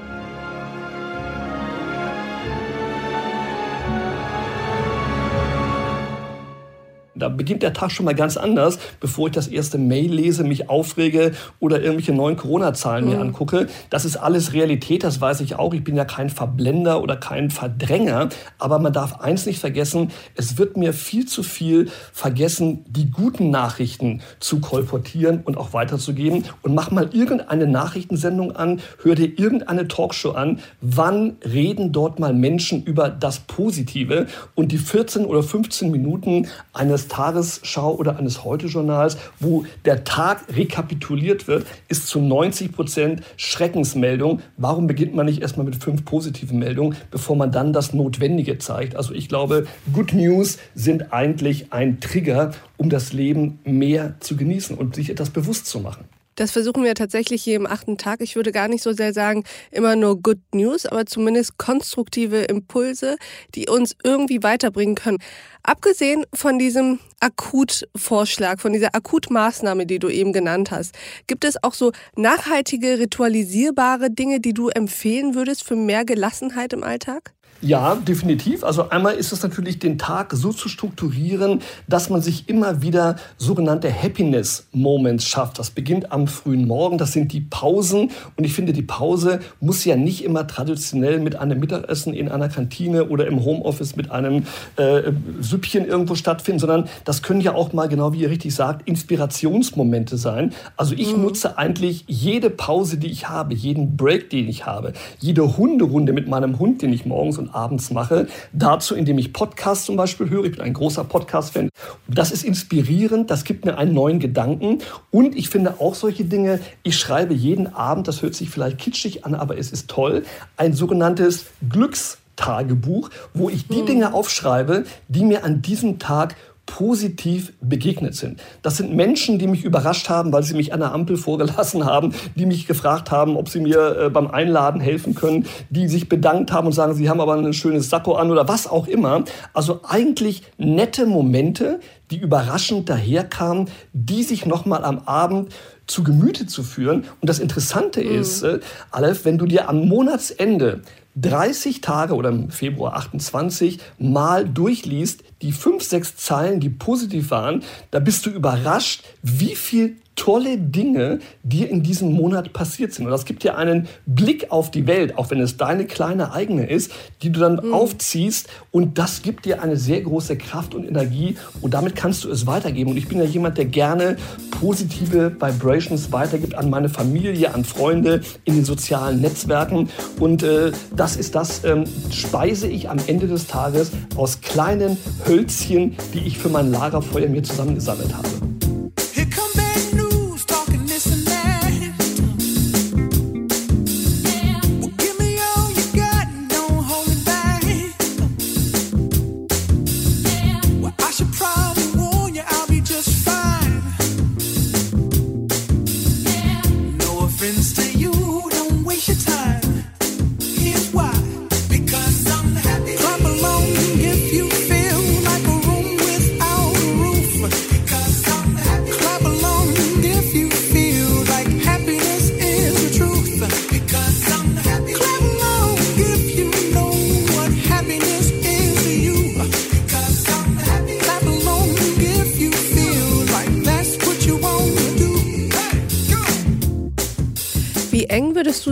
Da 7.23 7.29
beginnt 7.29 7.62
der 7.62 7.73
Tag 7.73 7.93
schon 7.93 8.05
mal 8.05 8.17
ganz 8.17 8.37
anders, 8.37 8.81
bevor 8.99 9.29
ich 9.29 9.33
das 9.33 9.47
erste 9.47 9.79
Mail 9.79 10.12
lese, 10.12 10.43
mich 10.43 10.69
aufrege 10.69 11.31
oder 11.61 11.81
irgendwelche 11.81 12.12
neuen 12.12 12.37
Corona-Zahlen 12.37 13.05
mhm. 13.05 13.11
mir 13.12 13.21
angucke. 13.21 13.69
Das 13.91 14.05
ist 14.05 14.17
alles 14.17 14.55
Realität, 14.55 15.05
das 15.05 15.21
weiß 15.21 15.41
ich 15.41 15.55
auch. 15.55 15.73
Ich 15.73 15.85
bin 15.85 15.95
ja 15.95 16.05
kein 16.05 16.31
Verblender 16.31 17.00
oder 17.00 17.17
kein 17.17 17.50
Verdränger. 17.50 18.29
Aber 18.59 18.81
man 18.81 18.93
darf 18.93 19.21
eins 19.21 19.47
nicht 19.47 19.61
vergessen, 19.61 20.11
es 20.35 20.59
wird 20.59 20.76
mir 20.76 20.93
viel 20.93 21.25
zu 21.25 21.45
viel 21.45 21.91
vergessen, 22.12 22.85
die 22.88 23.09
guten 23.09 23.50
Nachrichten 23.50 24.21
zu 24.41 24.59
kolportieren 24.59 25.43
und 25.45 25.57
auch 25.57 25.73
weiterzugeben. 25.73 26.45
Und 26.62 26.75
mach 26.75 26.91
mal 26.91 27.11
irgendeine 27.12 27.69
Nachrichtensendung 27.69 28.57
an, 28.57 28.81
hör 29.05 29.14
dir 29.14 29.38
irgendeine 29.38 29.87
Talkshow 29.87 30.33
an. 30.33 30.59
Wann 30.81 31.37
reden 31.45 31.93
dort 31.93 32.19
mal 32.19 32.35
Menschen 32.35 32.83
über 32.83 33.11
das 33.11 33.38
Positive? 33.38 34.26
Und 34.57 34.73
die 34.73 34.79
14 34.79 35.25
oder 35.25 35.45
15 35.45 35.88
Minuten 35.93 36.49
eines 36.73 37.12
Tagesschau 37.12 37.95
oder 37.95 38.19
eines 38.19 38.42
Heute-Journals, 38.42 39.19
wo 39.38 39.66
der 39.85 40.04
Tag 40.04 40.45
rekapituliert 40.57 41.47
wird, 41.47 41.66
ist 41.88 42.07
zu 42.07 42.21
90 42.21 42.73
Prozent 42.73 43.23
Schreckensmeldung. 43.37 44.40
Warum 44.57 44.87
beginnt 44.87 45.14
man 45.14 45.26
nicht 45.26 45.42
erstmal 45.42 45.66
mit 45.66 45.76
fünf 45.76 46.07
positiven 46.07 46.59
Meldungen, 46.59 46.97
bevor 47.11 47.37
man 47.37 47.52
dann 47.52 47.75
das 47.75 47.92
Notwendige 47.92 48.59
zeigt? 48.59 48.97
Also 48.97 49.12
ich 49.12 49.28
glaube, 49.28 49.66
Good 49.92 50.14
News 50.14 50.57
sind 50.75 51.12
eigentlich 51.12 51.71
ein 51.71 52.00
Trigger, 52.00 52.52
um 52.78 52.88
das 52.88 53.12
Leben 53.12 53.59
mehr 53.64 54.14
zu 54.21 54.35
genießen 54.35 54.76
und 54.76 54.95
sich 54.95 55.11
etwas 55.11 55.28
bewusst 55.28 55.66
zu 55.66 55.81
machen. 55.81 56.07
Das 56.34 56.50
versuchen 56.50 56.84
wir 56.84 56.94
tatsächlich 56.94 57.42
hier 57.42 57.56
im 57.56 57.66
achten 57.66 57.98
Tag. 57.98 58.20
Ich 58.20 58.36
würde 58.36 58.52
gar 58.52 58.68
nicht 58.68 58.82
so 58.82 58.92
sehr 58.92 59.12
sagen, 59.12 59.44
immer 59.70 59.96
nur 59.96 60.20
Good 60.20 60.40
News, 60.54 60.86
aber 60.86 61.06
zumindest 61.06 61.58
konstruktive 61.58 62.42
Impulse, 62.42 63.16
die 63.54 63.68
uns 63.68 63.94
irgendwie 64.02 64.42
weiterbringen 64.42 64.94
können. 64.94 65.18
Abgesehen 65.62 66.24
von 66.34 66.58
diesem 66.58 66.98
Akutvorschlag, 67.20 68.60
von 68.60 68.72
dieser 68.72 68.94
Akutmaßnahme, 68.94 69.86
die 69.86 69.98
du 69.98 70.08
eben 70.08 70.32
genannt 70.32 70.70
hast, 70.70 70.94
gibt 71.26 71.44
es 71.44 71.62
auch 71.62 71.74
so 71.74 71.92
nachhaltige, 72.16 72.98
ritualisierbare 72.98 74.10
Dinge, 74.10 74.40
die 74.40 74.54
du 74.54 74.68
empfehlen 74.68 75.34
würdest 75.34 75.62
für 75.64 75.76
mehr 75.76 76.04
Gelassenheit 76.04 76.72
im 76.72 76.82
Alltag? 76.82 77.34
Ja, 77.64 77.95
definitiv. 77.95 78.64
Also 78.64 78.90
einmal 78.90 79.14
ist 79.14 79.31
es 79.31 79.45
natürlich, 79.45 79.78
den 79.78 79.97
Tag 79.97 80.33
so 80.33 80.52
zu 80.52 80.69
strukturieren, 80.69 81.61
dass 81.87 82.11
man 82.11 82.21
sich 82.21 82.49
immer 82.49 82.83
wieder 82.83 83.14
sogenannte 83.38 83.88
Happiness 83.88 84.66
Moments 84.73 85.28
schafft. 85.28 85.61
Das 85.61 85.71
beginnt 85.71 86.11
am 86.11 86.26
frühen 86.26 86.66
Morgen, 86.66 86.99
das 86.99 87.12
sind 87.12 87.33
die 87.33 87.40
Pausen. 87.40 88.11
Und 88.37 88.45
ich 88.45 88.52
finde, 88.52 88.73
die 88.73 88.83
Pause 88.83 89.38
muss 89.61 89.85
ja 89.85 89.95
nicht 89.95 90.25
immer 90.25 90.49
traditionell 90.49 91.21
mit 91.21 91.37
einem 91.37 91.61
Mittagessen 91.61 92.14
in 92.14 92.28
einer 92.28 92.49
Kantine 92.49 93.09
oder 93.09 93.28
im 93.28 93.45
Homeoffice 93.45 93.95
mit 93.95 94.11
einem 94.11 94.42
äh, 94.75 95.12
Süppchen 95.40 95.87
irgendwo 95.87 96.16
stattfinden, 96.16 96.59
sondern 96.59 96.88
das 97.04 97.23
können 97.23 97.40
ja 97.40 97.54
auch 97.54 97.73
mal, 97.73 97.87
genau 97.87 98.12
wie 98.12 98.23
ihr 98.23 98.31
richtig 98.31 98.57
sagt, 98.57 98.88
Inspirationsmomente 98.88 100.16
sein. 100.16 100.52
Also 100.76 100.97
ich 100.97 101.16
mhm. 101.16 101.23
nutze 101.23 101.59
eigentlich 101.59 102.07
jede 102.09 102.50
Pause, 102.50 102.97
die 102.97 103.12
ich 103.12 103.28
habe, 103.28 103.54
jeden 103.54 103.97
Break, 103.97 104.31
den 104.31 104.49
ich 104.49 104.66
habe, 104.66 104.95
jede 105.21 105.57
Hunderunde 105.57 106.12
mit 106.12 106.26
meinem 106.26 106.59
Hund, 106.59 106.83
den 106.83 106.92
ich 106.92 107.07
morgens 107.07 107.38
und 107.38 107.51
abends 107.54 107.90
mache, 107.90 108.26
dazu, 108.52 108.94
indem 108.94 109.18
ich 109.18 109.32
Podcasts 109.32 109.87
zum 109.87 109.97
Beispiel 109.97 110.30
höre. 110.30 110.44
Ich 110.44 110.52
bin 110.52 110.61
ein 110.61 110.73
großer 110.73 111.04
Podcast-Fan. 111.04 111.68
Das 112.09 112.30
ist 112.30 112.44
inspirierend, 112.44 113.30
das 113.30 113.44
gibt 113.44 113.64
mir 113.64 113.78
einen 113.78 113.94
neuen 113.94 114.21
Gedanken. 114.21 114.78
Und 115.11 115.37
ich 115.37 115.49
finde 115.49 115.80
auch 115.80 115.94
solche 115.94 116.25
Dinge, 116.25 116.61
ich 116.82 116.99
schreibe 116.99 117.35
jeden 117.35 117.75
Abend, 117.75 118.09
das 118.09 118.23
hört 118.23 118.35
sich 118.35 118.50
vielleicht 118.50 118.78
kitschig 118.78 119.25
an, 119.25 119.35
aber 119.35 119.59
es 119.59 119.73
ist 119.73 119.88
toll, 119.88 120.25
ein 120.56 120.73
sogenanntes 120.73 121.47
Glückstagebuch, 121.68 123.11
wo 123.35 123.49
ich 123.49 123.68
die 123.68 123.80
hm. 123.80 123.87
Dinge 123.87 124.14
aufschreibe, 124.14 124.85
die 125.09 125.25
mir 125.25 125.44
an 125.44 125.62
diesem 125.62 125.99
Tag 125.99 126.37
positiv 126.73 127.52
begegnet 127.61 128.14
sind. 128.14 128.41
Das 128.62 128.79
sind 128.79 128.95
Menschen, 128.95 129.38
die 129.38 129.47
mich 129.47 129.62
überrascht 129.62 130.09
haben, 130.09 130.33
weil 130.33 130.43
sie 130.43 130.55
mich 130.55 130.73
an 130.73 130.81
der 130.81 130.95
Ampel 130.95 131.19
vorgelassen 131.19 131.85
haben, 131.85 132.14
die 132.35 132.47
mich 132.47 132.67
gefragt 132.67 133.11
haben, 133.11 133.37
ob 133.37 133.50
sie 133.50 133.61
mir 133.61 133.99
äh, 133.99 134.09
beim 134.09 134.29
Einladen 134.29 134.81
helfen 134.81 135.14
können, 135.14 135.45
die 135.69 135.87
sich 135.87 136.09
bedankt 136.09 136.50
haben 136.50 136.67
und 136.67 136.73
sagen, 136.73 136.95
sie 136.95 137.11
haben 137.11 137.21
aber 137.21 137.35
ein 137.35 137.52
schönes 137.52 137.91
Sakko 137.91 138.14
an 138.14 138.31
oder 138.31 138.49
was 138.49 138.67
auch 138.67 138.87
immer. 138.87 139.25
Also 139.52 139.81
eigentlich 139.87 140.45
nette 140.57 141.05
Momente, 141.05 141.79
die 142.11 142.17
überraschend 142.17 142.88
daherkamen, 142.88 143.69
die 143.93 144.23
sich 144.23 144.47
nochmal 144.47 144.83
am 144.83 145.00
Abend 145.00 145.52
zu 145.87 146.02
Gemüte 146.02 146.47
zu 146.47 146.62
führen. 146.62 147.05
Und 147.21 147.29
das 147.29 147.38
Interessante 147.38 148.02
mhm. 148.02 148.21
ist, 148.21 148.43
äh, 148.45 148.61
Aleph, 148.91 149.26
wenn 149.26 149.37
du 149.37 149.45
dir 149.45 149.69
am 149.69 149.87
Monatsende 149.88 150.81
30 151.17 151.83
Tage 151.83 152.14
oder 152.14 152.31
im 152.31 152.50
Februar 152.50 152.95
28 152.95 153.79
mal 153.99 154.49
durchliest, 154.49 155.23
die 155.42 155.52
fünf, 155.52 155.82
sechs 155.82 156.16
Zeilen, 156.16 156.61
die 156.61 156.70
positiv 156.70 157.30
waren, 157.30 157.62
da 157.90 157.99
bist 157.99 158.25
du 158.25 158.30
überrascht, 158.30 159.04
wie 159.22 159.56
viel 159.56 159.96
tolle 160.14 160.59
Dinge 160.59 161.21
dir 161.42 161.69
in 161.69 161.83
diesem 161.83 162.12
Monat 162.12 162.52
passiert 162.52 162.92
sind. 162.92 163.07
Und 163.07 163.11
das 163.11 163.25
gibt 163.25 163.42
dir 163.42 163.57
einen 163.57 163.88
Blick 164.07 164.50
auf 164.50 164.71
die 164.71 164.87
Welt, 164.87 165.16
auch 165.16 165.31
wenn 165.31 165.40
es 165.40 165.57
deine 165.57 165.87
kleine 165.87 166.33
eigene 166.33 166.69
ist, 166.69 166.92
die 167.23 167.31
du 167.31 167.40
dann 167.40 167.61
mhm. 167.62 167.75
aufziehst. 167.75 168.49
Und 168.71 168.99
das 168.99 169.23
gibt 169.23 169.47
dir 169.47 169.62
eine 169.62 169.76
sehr 169.76 170.00
große 170.00 170.37
Kraft 170.37 170.75
und 170.75 170.87
Energie. 170.87 171.37
Und 171.61 171.75
damit 171.75 171.97
kannst 171.97 172.25
du 172.25 172.31
es 172.31 172.47
weitergeben. 172.47 172.90
Und 172.90 172.97
ich 172.97 173.09
bin 173.09 173.19
ja 173.19 173.25
jemand, 173.25 173.59
der 173.59 173.64
gerne 173.64 174.16
positive 174.50 175.33
Vibrations 175.40 176.12
weitergibt 176.12 176.54
an 176.54 176.71
meine 176.71 176.88
Familie, 176.88 177.54
an 177.54 177.64
Freunde, 177.64 178.21
in 178.45 178.54
den 178.54 178.64
sozialen 178.64 179.21
Netzwerken. 179.21 179.88
Und 180.21 180.42
äh, 180.42 180.73
das 180.95 181.16
ist 181.16 181.35
das, 181.35 181.64
ähm, 181.64 181.85
speise 182.11 182.69
ich 182.69 182.88
am 182.90 182.99
Ende 183.07 183.26
des 183.26 183.47
Tages 183.47 183.90
aus 184.16 184.40
kleinen 184.40 184.99
Hölzchen, 185.26 185.97
die 186.14 186.21
ich 186.21 186.38
für 186.38 186.49
mein 186.49 186.71
Lagerfeuer 186.71 187.28
mir 187.28 187.42
zusammengesammelt 187.42 188.14
habe. 188.14 188.51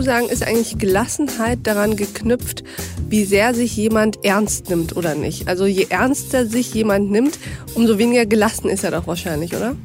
Sagen, 0.01 0.29
ist 0.29 0.43
eigentlich 0.43 0.77
Gelassenheit 0.77 1.59
daran 1.63 1.95
geknüpft, 1.95 2.63
wie 3.09 3.25
sehr 3.25 3.53
sich 3.53 3.75
jemand 3.75 4.23
ernst 4.23 4.69
nimmt 4.69 4.95
oder 4.95 5.15
nicht. 5.15 5.47
Also 5.47 5.65
je 5.65 5.87
ernster 5.89 6.45
sich 6.45 6.73
jemand 6.73 7.11
nimmt, 7.11 7.39
umso 7.75 7.97
weniger 7.97 8.25
gelassen 8.25 8.69
ist 8.69 8.83
er 8.83 8.91
doch 8.91 9.07
wahrscheinlich, 9.07 9.55
oder? 9.55 9.75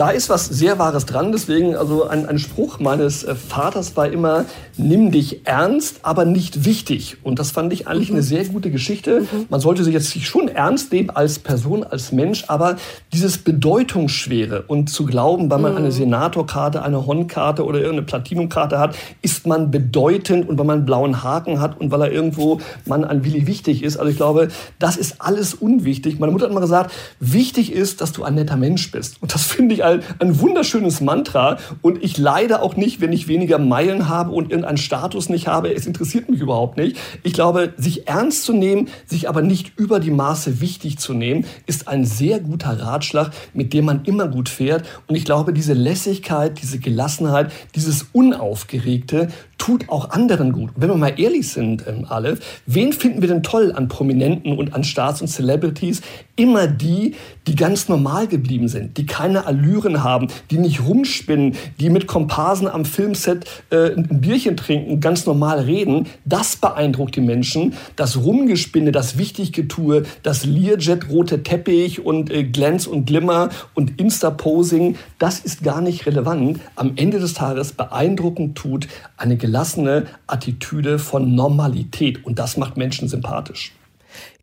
Da 0.00 0.08
ist 0.08 0.30
was 0.30 0.46
sehr 0.46 0.78
Wahres 0.78 1.04
dran. 1.04 1.30
Deswegen, 1.30 1.76
also 1.76 2.08
ein, 2.08 2.24
ein 2.24 2.38
Spruch 2.38 2.80
meines 2.80 3.22
äh, 3.22 3.34
Vaters 3.34 3.98
war 3.98 4.10
immer, 4.10 4.46
nimm 4.78 5.10
dich 5.10 5.46
ernst, 5.46 5.96
aber 6.04 6.24
nicht 6.24 6.64
wichtig. 6.64 7.18
Und 7.22 7.38
das 7.38 7.50
fand 7.50 7.70
ich 7.74 7.86
eigentlich 7.86 8.08
mhm. 8.08 8.14
eine 8.14 8.22
sehr 8.22 8.46
gute 8.46 8.70
Geschichte. 8.70 9.20
Mhm. 9.20 9.44
Man 9.50 9.60
sollte 9.60 9.84
sich 9.84 9.92
jetzt 9.92 10.18
schon 10.24 10.48
ernst 10.48 10.90
nehmen 10.90 11.10
als 11.10 11.38
Person, 11.38 11.84
als 11.84 12.12
Mensch, 12.12 12.44
aber 12.48 12.76
dieses 13.12 13.36
Bedeutungsschwere 13.36 14.62
und 14.68 14.88
zu 14.88 15.04
glauben, 15.04 15.50
weil 15.50 15.58
man 15.58 15.72
mhm. 15.72 15.78
eine 15.78 15.92
Senatorkarte, 15.92 16.82
eine 16.82 17.04
Hornkarte 17.04 17.66
oder 17.66 17.80
irgendeine 17.80 18.06
Platinumkarte 18.06 18.78
hat, 18.78 18.96
ist 19.20 19.46
man 19.46 19.70
bedeutend 19.70 20.48
und 20.48 20.58
weil 20.58 20.64
man 20.64 20.78
einen 20.78 20.86
blauen 20.86 21.22
Haken 21.22 21.60
hat 21.60 21.78
und 21.78 21.90
weil 21.90 22.00
er 22.00 22.10
irgendwo 22.10 22.62
man 22.86 23.04
an 23.04 23.22
Willi 23.22 23.46
wichtig 23.46 23.82
ist. 23.82 23.98
Also 23.98 24.10
ich 24.10 24.16
glaube, 24.16 24.48
das 24.78 24.96
ist 24.96 25.16
alles 25.18 25.52
unwichtig. 25.52 26.18
Meine 26.18 26.32
Mutter 26.32 26.46
hat 26.46 26.54
mal 26.54 26.60
gesagt, 26.60 26.90
wichtig 27.18 27.70
ist, 27.70 28.00
dass 28.00 28.12
du 28.12 28.24
ein 28.24 28.36
netter 28.36 28.56
Mensch 28.56 28.90
bist. 28.92 29.20
Und 29.20 29.34
das 29.34 29.44
finde 29.44 29.74
ich 29.74 29.89
ein, 29.90 30.02
ein 30.18 30.40
wunderschönes 30.40 31.00
Mantra. 31.00 31.58
Und 31.82 32.02
ich 32.02 32.18
leide 32.18 32.62
auch 32.62 32.76
nicht, 32.76 33.00
wenn 33.00 33.12
ich 33.12 33.28
weniger 33.28 33.58
Meilen 33.58 34.08
habe 34.08 34.30
und 34.30 34.44
irgendein 34.44 34.70
einen 34.70 34.78
Status 34.78 35.28
nicht 35.28 35.48
habe, 35.48 35.74
es 35.74 35.86
interessiert 35.86 36.28
mich 36.28 36.40
überhaupt 36.40 36.76
nicht. 36.76 36.96
Ich 37.22 37.32
glaube, 37.32 37.74
sich 37.76 38.08
ernst 38.08 38.44
zu 38.44 38.52
nehmen, 38.52 38.88
sich 39.04 39.28
aber 39.28 39.42
nicht 39.42 39.72
über 39.76 40.00
die 40.00 40.10
Maße 40.10 40.60
wichtig 40.60 40.98
zu 40.98 41.12
nehmen, 41.12 41.44
ist 41.66 41.88
ein 41.88 42.04
sehr 42.04 42.40
guter 42.40 42.80
Ratschlag, 42.80 43.32
mit 43.52 43.72
dem 43.72 43.84
man 43.84 44.04
immer 44.04 44.28
gut 44.28 44.48
fährt. 44.48 44.86
Und 45.08 45.16
ich 45.16 45.24
glaube, 45.24 45.52
diese 45.52 45.74
Lässigkeit, 45.74 46.60
diese 46.62 46.78
Gelassenheit, 46.78 47.52
dieses 47.74 48.06
Unaufgeregte 48.12 49.28
tut 49.60 49.90
auch 49.90 50.10
anderen 50.10 50.52
gut. 50.52 50.70
wenn 50.74 50.88
wir 50.88 50.96
mal 50.96 51.20
ehrlich 51.20 51.48
sind, 51.48 51.84
ähm, 51.86 52.06
Aleph, 52.08 52.40
wen 52.64 52.94
finden 52.94 53.20
wir 53.20 53.28
denn 53.28 53.42
toll 53.42 53.72
an 53.76 53.88
Prominenten 53.88 54.56
und 54.56 54.74
an 54.74 54.84
Stars 54.84 55.20
und 55.20 55.28
Celebrities? 55.28 56.00
Immer 56.34 56.66
die, 56.66 57.14
die 57.46 57.54
ganz 57.54 57.88
normal 57.88 58.26
geblieben 58.26 58.68
sind, 58.68 58.96
die 58.96 59.04
keine 59.04 59.46
Allüren 59.46 60.02
haben, 60.02 60.28
die 60.50 60.56
nicht 60.56 60.82
rumspinnen, 60.82 61.56
die 61.78 61.90
mit 61.90 62.06
Komparsen 62.06 62.68
am 62.68 62.86
Filmset 62.86 63.44
äh, 63.70 63.92
ein 63.94 64.22
Bierchen 64.22 64.56
trinken, 64.56 65.00
ganz 65.00 65.26
normal 65.26 65.60
reden. 65.60 66.06
Das 66.24 66.56
beeindruckt 66.56 67.16
die 67.16 67.20
Menschen. 67.20 67.74
Das 67.96 68.16
Rumgespinne, 68.16 68.92
das 68.92 69.18
Wichtiggetue, 69.18 70.04
das 70.22 70.46
Learjet, 70.46 71.10
rote 71.10 71.42
Teppich 71.42 72.02
und 72.02 72.30
äh, 72.30 72.44
Glänz 72.44 72.86
und 72.86 73.04
Glimmer 73.04 73.50
und 73.74 74.00
Insta-Posing, 74.00 74.96
das 75.18 75.40
ist 75.40 75.62
gar 75.62 75.82
nicht 75.82 76.06
relevant. 76.06 76.60
Am 76.76 76.92
Ende 76.96 77.18
des 77.18 77.34
Tages 77.34 77.72
beeindruckend 77.72 78.56
tut 78.56 78.88
eine 79.18 79.36
gelassene 79.50 80.06
Attitüde 80.28 81.00
von 81.00 81.34
Normalität. 81.34 82.24
Und 82.24 82.38
das 82.38 82.56
macht 82.56 82.76
Menschen 82.76 83.08
sympathisch. 83.08 83.72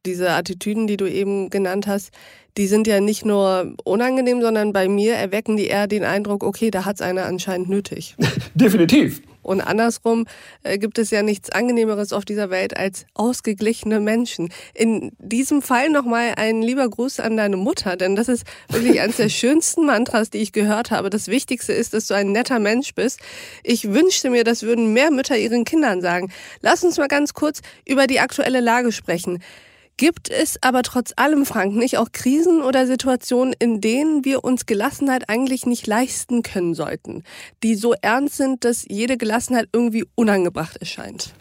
Diese 0.06 0.32
Attitüden, 0.32 0.86
die 0.86 0.98
du 0.98 1.10
eben 1.10 1.50
genannt 1.50 1.88
hast, 1.88 2.12
die 2.58 2.68
sind 2.68 2.88
ja 2.88 3.00
nicht 3.00 3.26
nur 3.26 3.74
unangenehm, 3.84 4.42
sondern 4.42 4.74
bei 4.74 4.88
mir 4.88 5.14
erwecken 5.16 5.58
die 5.58 5.68
eher 5.68 5.88
den 5.88 6.04
Eindruck, 6.04 6.44
okay, 6.44 6.72
da 6.72 6.86
hat 6.86 6.96
es 6.96 7.02
einer 7.02 7.26
anscheinend 7.26 7.70
nötig. 7.70 8.16
Definitiv. 8.56 9.22
Und 9.48 9.62
andersrum 9.62 10.26
äh, 10.64 10.78
gibt 10.78 11.00
es 11.00 11.10
ja 11.10 11.24
nichts 11.24 11.50
Angenehmeres 11.50 12.12
auf 12.12 12.26
dieser 12.26 12.50
Welt 12.50 12.76
als 12.76 13.06
ausgeglichene 13.14 14.02
Menschen. 14.02 14.50
In 14.74 15.14
diesem 15.20 15.62
Fall 15.62 15.90
nochmal 15.90 16.34
ein 16.36 16.62
lieber 16.62 16.90
Gruß 16.90 17.22
an 17.22 17.38
deine 17.38 17.56
Mutter, 17.56 17.96
denn 17.96 18.18
das 18.18 18.28
ist 18.28 18.44
wirklich 18.68 19.00
eines 19.00 19.16
der 19.16 19.30
schönsten 19.30 19.86
Mantras, 19.86 20.32
die 20.32 20.40
ich 20.40 20.52
gehört 20.52 20.92
habe. 20.92 21.10
Das 21.10 21.30
Wichtigste 21.30 21.72
ist, 21.72 21.94
dass 21.94 22.08
du 22.08 22.14
ein 22.14 22.34
netter 22.34 22.60
Mensch 22.60 22.94
bist. 22.94 23.22
Ich 23.64 23.94
wünschte 23.94 24.30
mir, 24.30 24.44
das 24.44 24.64
würden 24.64 24.92
mehr 24.92 25.12
Mütter 25.12 25.38
ihren 25.38 25.64
Kindern 25.64 26.02
sagen. 26.02 26.30
Lass 26.62 26.84
uns 26.84 26.98
mal 26.98 27.08
ganz 27.08 27.34
kurz 27.34 27.62
über 27.86 28.06
die 28.06 28.20
aktuelle 28.20 28.60
Lage 28.60 28.92
sprechen. 28.92 29.40
Gibt 29.98 30.30
es 30.30 30.62
aber 30.62 30.84
trotz 30.84 31.12
allem, 31.16 31.44
Frank, 31.44 31.76
nicht 31.76 31.98
auch 31.98 32.12
Krisen 32.12 32.62
oder 32.62 32.86
Situationen, 32.86 33.56
in 33.58 33.82
denen 33.82 34.24
wir 34.24 34.44
uns 34.44 34.68
Gelassenheit 34.68 35.28
eigentlich 35.28 35.66
nicht 35.66 35.88
leisten 35.88 36.44
können 36.44 36.76
sollten, 36.76 37.24
die 37.64 37.74
so 37.74 37.96
ernst 38.00 38.38
sind, 38.38 38.64
dass 38.64 38.86
jede 38.88 39.18
Gelassenheit 39.18 39.70
irgendwie 39.74 40.06
unangebracht 40.14 40.78
erscheint? 40.78 41.34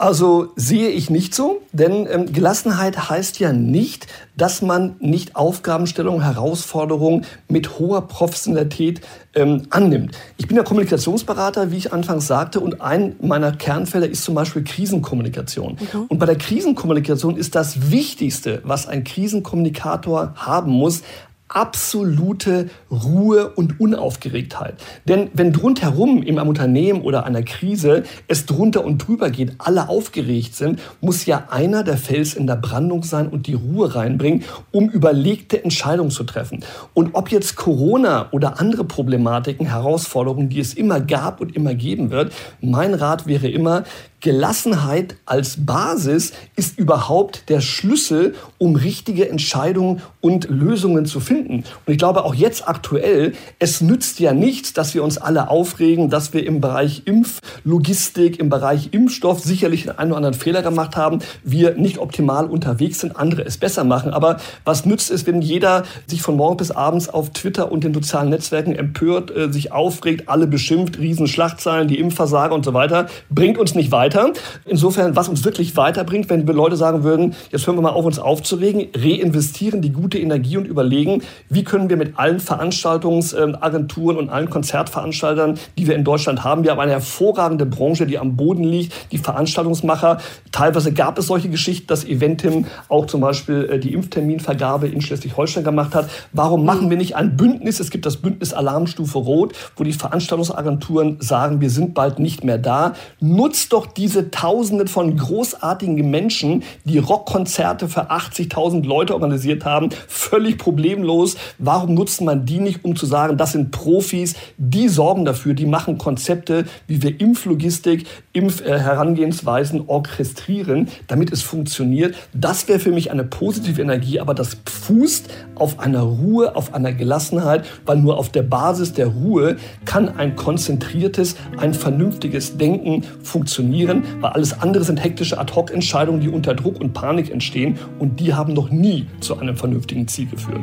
Also 0.00 0.54
sehe 0.56 0.88
ich 0.88 1.10
nicht 1.10 1.34
so, 1.34 1.60
denn 1.72 2.08
ähm, 2.10 2.32
Gelassenheit 2.32 3.10
heißt 3.10 3.38
ja 3.38 3.52
nicht, 3.52 4.06
dass 4.34 4.62
man 4.62 4.96
nicht 4.98 5.36
Aufgabenstellungen, 5.36 6.22
Herausforderungen 6.22 7.26
mit 7.48 7.78
hoher 7.78 8.08
Professionalität 8.08 9.02
ähm, 9.34 9.66
annimmt. 9.68 10.16
Ich 10.38 10.48
bin 10.48 10.56
ja 10.56 10.62
Kommunikationsberater, 10.62 11.70
wie 11.70 11.76
ich 11.76 11.92
anfangs 11.92 12.26
sagte, 12.26 12.60
und 12.60 12.80
ein 12.80 13.16
meiner 13.20 13.52
Kernfelder 13.52 14.08
ist 14.08 14.24
zum 14.24 14.34
Beispiel 14.34 14.64
Krisenkommunikation. 14.64 15.76
Mhm. 15.92 16.04
Und 16.08 16.18
bei 16.18 16.24
der 16.24 16.36
Krisenkommunikation 16.36 17.36
ist 17.36 17.54
das 17.54 17.90
Wichtigste, 17.90 18.62
was 18.64 18.88
ein 18.88 19.04
Krisenkommunikator 19.04 20.32
haben 20.34 20.70
muss, 20.72 21.02
absolute 21.50 22.70
Ruhe 22.90 23.50
und 23.50 23.80
Unaufgeregtheit. 23.80 24.74
Denn 25.06 25.30
wenn 25.34 25.54
rundherum 25.54 26.22
in 26.22 26.38
einem 26.38 26.48
Unternehmen 26.48 27.02
oder 27.02 27.24
einer 27.24 27.42
Krise 27.42 28.04
es 28.28 28.46
drunter 28.46 28.84
und 28.84 28.98
drüber 29.06 29.30
geht, 29.30 29.54
alle 29.58 29.88
aufgeregt 29.88 30.54
sind, 30.54 30.80
muss 31.00 31.26
ja 31.26 31.48
einer 31.50 31.82
der 31.82 31.96
Fels 31.96 32.34
in 32.34 32.46
der 32.46 32.56
Brandung 32.56 33.02
sein 33.02 33.28
und 33.28 33.46
die 33.46 33.54
Ruhe 33.54 33.94
reinbringen, 33.94 34.44
um 34.70 34.88
überlegte 34.88 35.62
Entscheidungen 35.62 36.10
zu 36.10 36.24
treffen. 36.24 36.64
Und 36.94 37.14
ob 37.14 37.30
jetzt 37.30 37.56
Corona 37.56 38.28
oder 38.30 38.60
andere 38.60 38.84
Problematiken, 38.84 39.66
Herausforderungen, 39.66 40.48
die 40.48 40.60
es 40.60 40.74
immer 40.74 41.00
gab 41.00 41.40
und 41.40 41.56
immer 41.56 41.74
geben 41.74 42.10
wird, 42.10 42.32
mein 42.60 42.94
Rat 42.94 43.26
wäre 43.26 43.48
immer, 43.48 43.84
Gelassenheit 44.20 45.16
als 45.24 45.64
Basis 45.64 46.32
ist 46.54 46.78
überhaupt 46.78 47.48
der 47.48 47.62
Schlüssel, 47.62 48.34
um 48.58 48.76
richtige 48.76 49.30
Entscheidungen 49.30 50.02
und 50.20 50.50
Lösungen 50.50 51.06
zu 51.06 51.20
finden. 51.20 51.64
Und 51.86 51.92
ich 51.92 51.96
glaube 51.96 52.24
auch 52.24 52.34
jetzt 52.34 52.68
aktuell, 52.68 53.32
es 53.58 53.80
nützt 53.80 54.20
ja 54.20 54.34
nichts, 54.34 54.74
dass 54.74 54.94
wir 54.94 55.02
uns 55.02 55.16
alle 55.16 55.48
aufregen, 55.48 56.10
dass 56.10 56.34
wir 56.34 56.46
im 56.46 56.60
Bereich 56.60 57.02
Impflogistik, 57.06 58.38
im 58.38 58.50
Bereich 58.50 58.90
Impfstoff 58.92 59.40
sicherlich 59.40 59.88
einen 59.98 60.10
oder 60.10 60.18
anderen 60.18 60.34
Fehler 60.34 60.60
gemacht 60.60 60.96
haben, 60.96 61.20
wir 61.42 61.76
nicht 61.76 61.96
optimal 61.96 62.44
unterwegs 62.44 63.00
sind, 63.00 63.16
andere 63.16 63.46
es 63.46 63.56
besser 63.56 63.84
machen. 63.84 64.12
Aber 64.12 64.36
was 64.66 64.84
nützt 64.84 65.10
es, 65.10 65.26
wenn 65.26 65.40
jeder 65.40 65.84
sich 66.06 66.20
von 66.20 66.36
morgens 66.36 66.58
bis 66.58 66.70
abends 66.72 67.08
auf 67.08 67.30
Twitter 67.30 67.72
und 67.72 67.84
den 67.84 67.94
sozialen 67.94 68.28
Netzwerken 68.28 68.74
empört, 68.74 69.34
äh, 69.34 69.50
sich 69.50 69.72
aufregt, 69.72 70.28
alle 70.28 70.46
beschimpft, 70.46 70.98
Riesenschlachtzahlen, 70.98 71.88
die 71.88 71.98
Impfversager 71.98 72.54
und 72.54 72.66
so 72.66 72.74
weiter, 72.74 73.06
bringt 73.30 73.56
uns 73.56 73.74
nicht 73.74 73.90
weiter 73.92 74.09
weiter. 74.10 74.32
Insofern, 74.64 75.16
was 75.16 75.28
uns 75.28 75.44
wirklich 75.44 75.76
weiterbringt, 75.76 76.28
wenn 76.30 76.46
wir 76.46 76.54
Leute 76.54 76.76
sagen 76.76 77.04
würden, 77.04 77.34
jetzt 77.50 77.66
hören 77.66 77.76
wir 77.76 77.82
mal 77.82 77.90
auf, 77.90 78.04
uns 78.04 78.18
aufzuregen, 78.18 78.88
reinvestieren 78.94 79.82
die 79.82 79.92
gute 79.92 80.18
Energie 80.18 80.56
und 80.56 80.66
überlegen, 80.66 81.22
wie 81.48 81.64
können 81.64 81.88
wir 81.88 81.96
mit 81.96 82.18
allen 82.18 82.40
Veranstaltungsagenturen 82.40 84.16
und 84.16 84.30
allen 84.30 84.50
Konzertveranstaltern, 84.50 85.58
die 85.78 85.86
wir 85.86 85.94
in 85.94 86.04
Deutschland 86.04 86.44
haben, 86.44 86.64
wir 86.64 86.72
haben 86.72 86.80
eine 86.80 86.92
hervorragende 86.92 87.66
Branche, 87.66 88.06
die 88.06 88.18
am 88.18 88.36
Boden 88.36 88.64
liegt, 88.64 89.12
die 89.12 89.18
Veranstaltungsmacher. 89.18 90.18
Teilweise 90.52 90.92
gab 90.92 91.18
es 91.18 91.26
solche 91.26 91.48
Geschichten, 91.48 91.86
dass 91.86 92.04
Eventim 92.04 92.66
auch 92.88 93.06
zum 93.06 93.20
Beispiel 93.20 93.68
äh, 93.70 93.78
die 93.78 93.92
Impfterminvergabe 93.92 94.88
in 94.88 95.00
Schleswig-Holstein 95.00 95.64
gemacht 95.64 95.94
hat. 95.94 96.08
Warum 96.32 96.64
machen 96.64 96.90
wir 96.90 96.96
nicht 96.96 97.16
ein 97.16 97.36
Bündnis? 97.36 97.80
Es 97.80 97.90
gibt 97.90 98.06
das 98.06 98.16
Bündnis 98.16 98.52
Alarmstufe 98.52 99.18
Rot, 99.18 99.54
wo 99.76 99.84
die 99.84 99.92
Veranstaltungsagenturen 99.92 101.18
sagen, 101.20 101.60
wir 101.60 101.70
sind 101.70 101.94
bald 101.94 102.18
nicht 102.18 102.44
mehr 102.44 102.58
da. 102.58 102.94
Nutzt 103.20 103.72
doch 103.72 103.86
die 103.86 103.99
diese 104.00 104.30
Tausenden 104.30 104.88
von 104.88 105.14
großartigen 105.14 106.10
Menschen, 106.10 106.62
die 106.84 106.96
Rockkonzerte 106.96 107.86
für 107.86 108.10
80.000 108.10 108.86
Leute 108.86 109.12
organisiert 109.12 109.66
haben, 109.66 109.90
völlig 110.08 110.56
problemlos. 110.56 111.36
Warum 111.58 111.92
nutzt 111.92 112.22
man 112.22 112.46
die 112.46 112.60
nicht, 112.60 112.82
um 112.82 112.96
zu 112.96 113.04
sagen, 113.04 113.36
das 113.36 113.52
sind 113.52 113.72
Profis, 113.72 114.36
die 114.56 114.88
sorgen 114.88 115.26
dafür, 115.26 115.52
die 115.52 115.66
machen 115.66 115.98
Konzepte, 115.98 116.64
wie 116.86 117.02
wir 117.02 117.20
Impflogistik, 117.20 118.06
Impfherangehensweisen 118.32 119.86
orchestrieren, 119.86 120.88
damit 121.06 121.30
es 121.30 121.42
funktioniert. 121.42 122.14
Das 122.32 122.68
wäre 122.68 122.78
für 122.78 122.92
mich 122.92 123.10
eine 123.10 123.24
positive 123.24 123.82
Energie, 123.82 124.18
aber 124.18 124.32
das 124.32 124.56
fußt 124.64 125.28
auf 125.56 125.78
einer 125.78 126.00
Ruhe, 126.00 126.56
auf 126.56 126.72
einer 126.72 126.94
Gelassenheit, 126.94 127.66
weil 127.84 127.98
nur 127.98 128.16
auf 128.16 128.30
der 128.30 128.44
Basis 128.44 128.94
der 128.94 129.08
Ruhe 129.08 129.56
kann 129.84 130.08
ein 130.08 130.36
konzentriertes, 130.36 131.36
ein 131.58 131.74
vernünftiges 131.74 132.56
Denken 132.56 133.04
funktionieren 133.22 133.89
reagieren, 133.90 134.02
weil 134.20 134.30
alles 134.30 134.60
andere 134.60 134.84
sind 134.84 135.02
hektische 135.02 135.38
Ad-Hoc-Entscheidungen, 135.38 136.20
die 136.20 136.28
unter 136.28 136.54
Druck 136.54 136.80
und 136.80 136.92
Panik 136.92 137.30
entstehen 137.30 137.78
und 137.98 138.20
die 138.20 138.34
haben 138.34 138.54
noch 138.54 138.70
nie 138.70 139.06
zu 139.20 139.38
einem 139.38 139.56
vernünftigen 139.56 140.08
Ziel 140.08 140.26
geführt. 140.26 140.60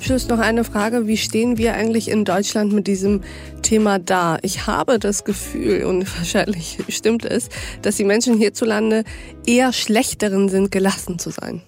Abschluss 0.00 0.28
noch 0.28 0.38
eine 0.38 0.64
Frage. 0.64 1.06
Wie 1.06 1.18
stehen 1.18 1.58
wir 1.58 1.74
eigentlich 1.74 2.08
in 2.08 2.24
Deutschland 2.24 2.72
mit 2.72 2.86
diesem 2.86 3.20
Thema 3.60 3.98
da? 3.98 4.38
Ich 4.40 4.66
habe 4.66 4.98
das 4.98 5.24
Gefühl, 5.24 5.84
und 5.84 6.06
wahrscheinlich 6.18 6.78
stimmt 6.88 7.26
es, 7.26 7.50
dass 7.82 7.96
die 7.96 8.04
Menschen 8.04 8.38
hierzulande 8.38 9.04
eher 9.44 9.74
schlechteren 9.74 10.48
sind, 10.48 10.72
gelassen 10.72 11.18
zu 11.18 11.28
sein. 11.28 11.60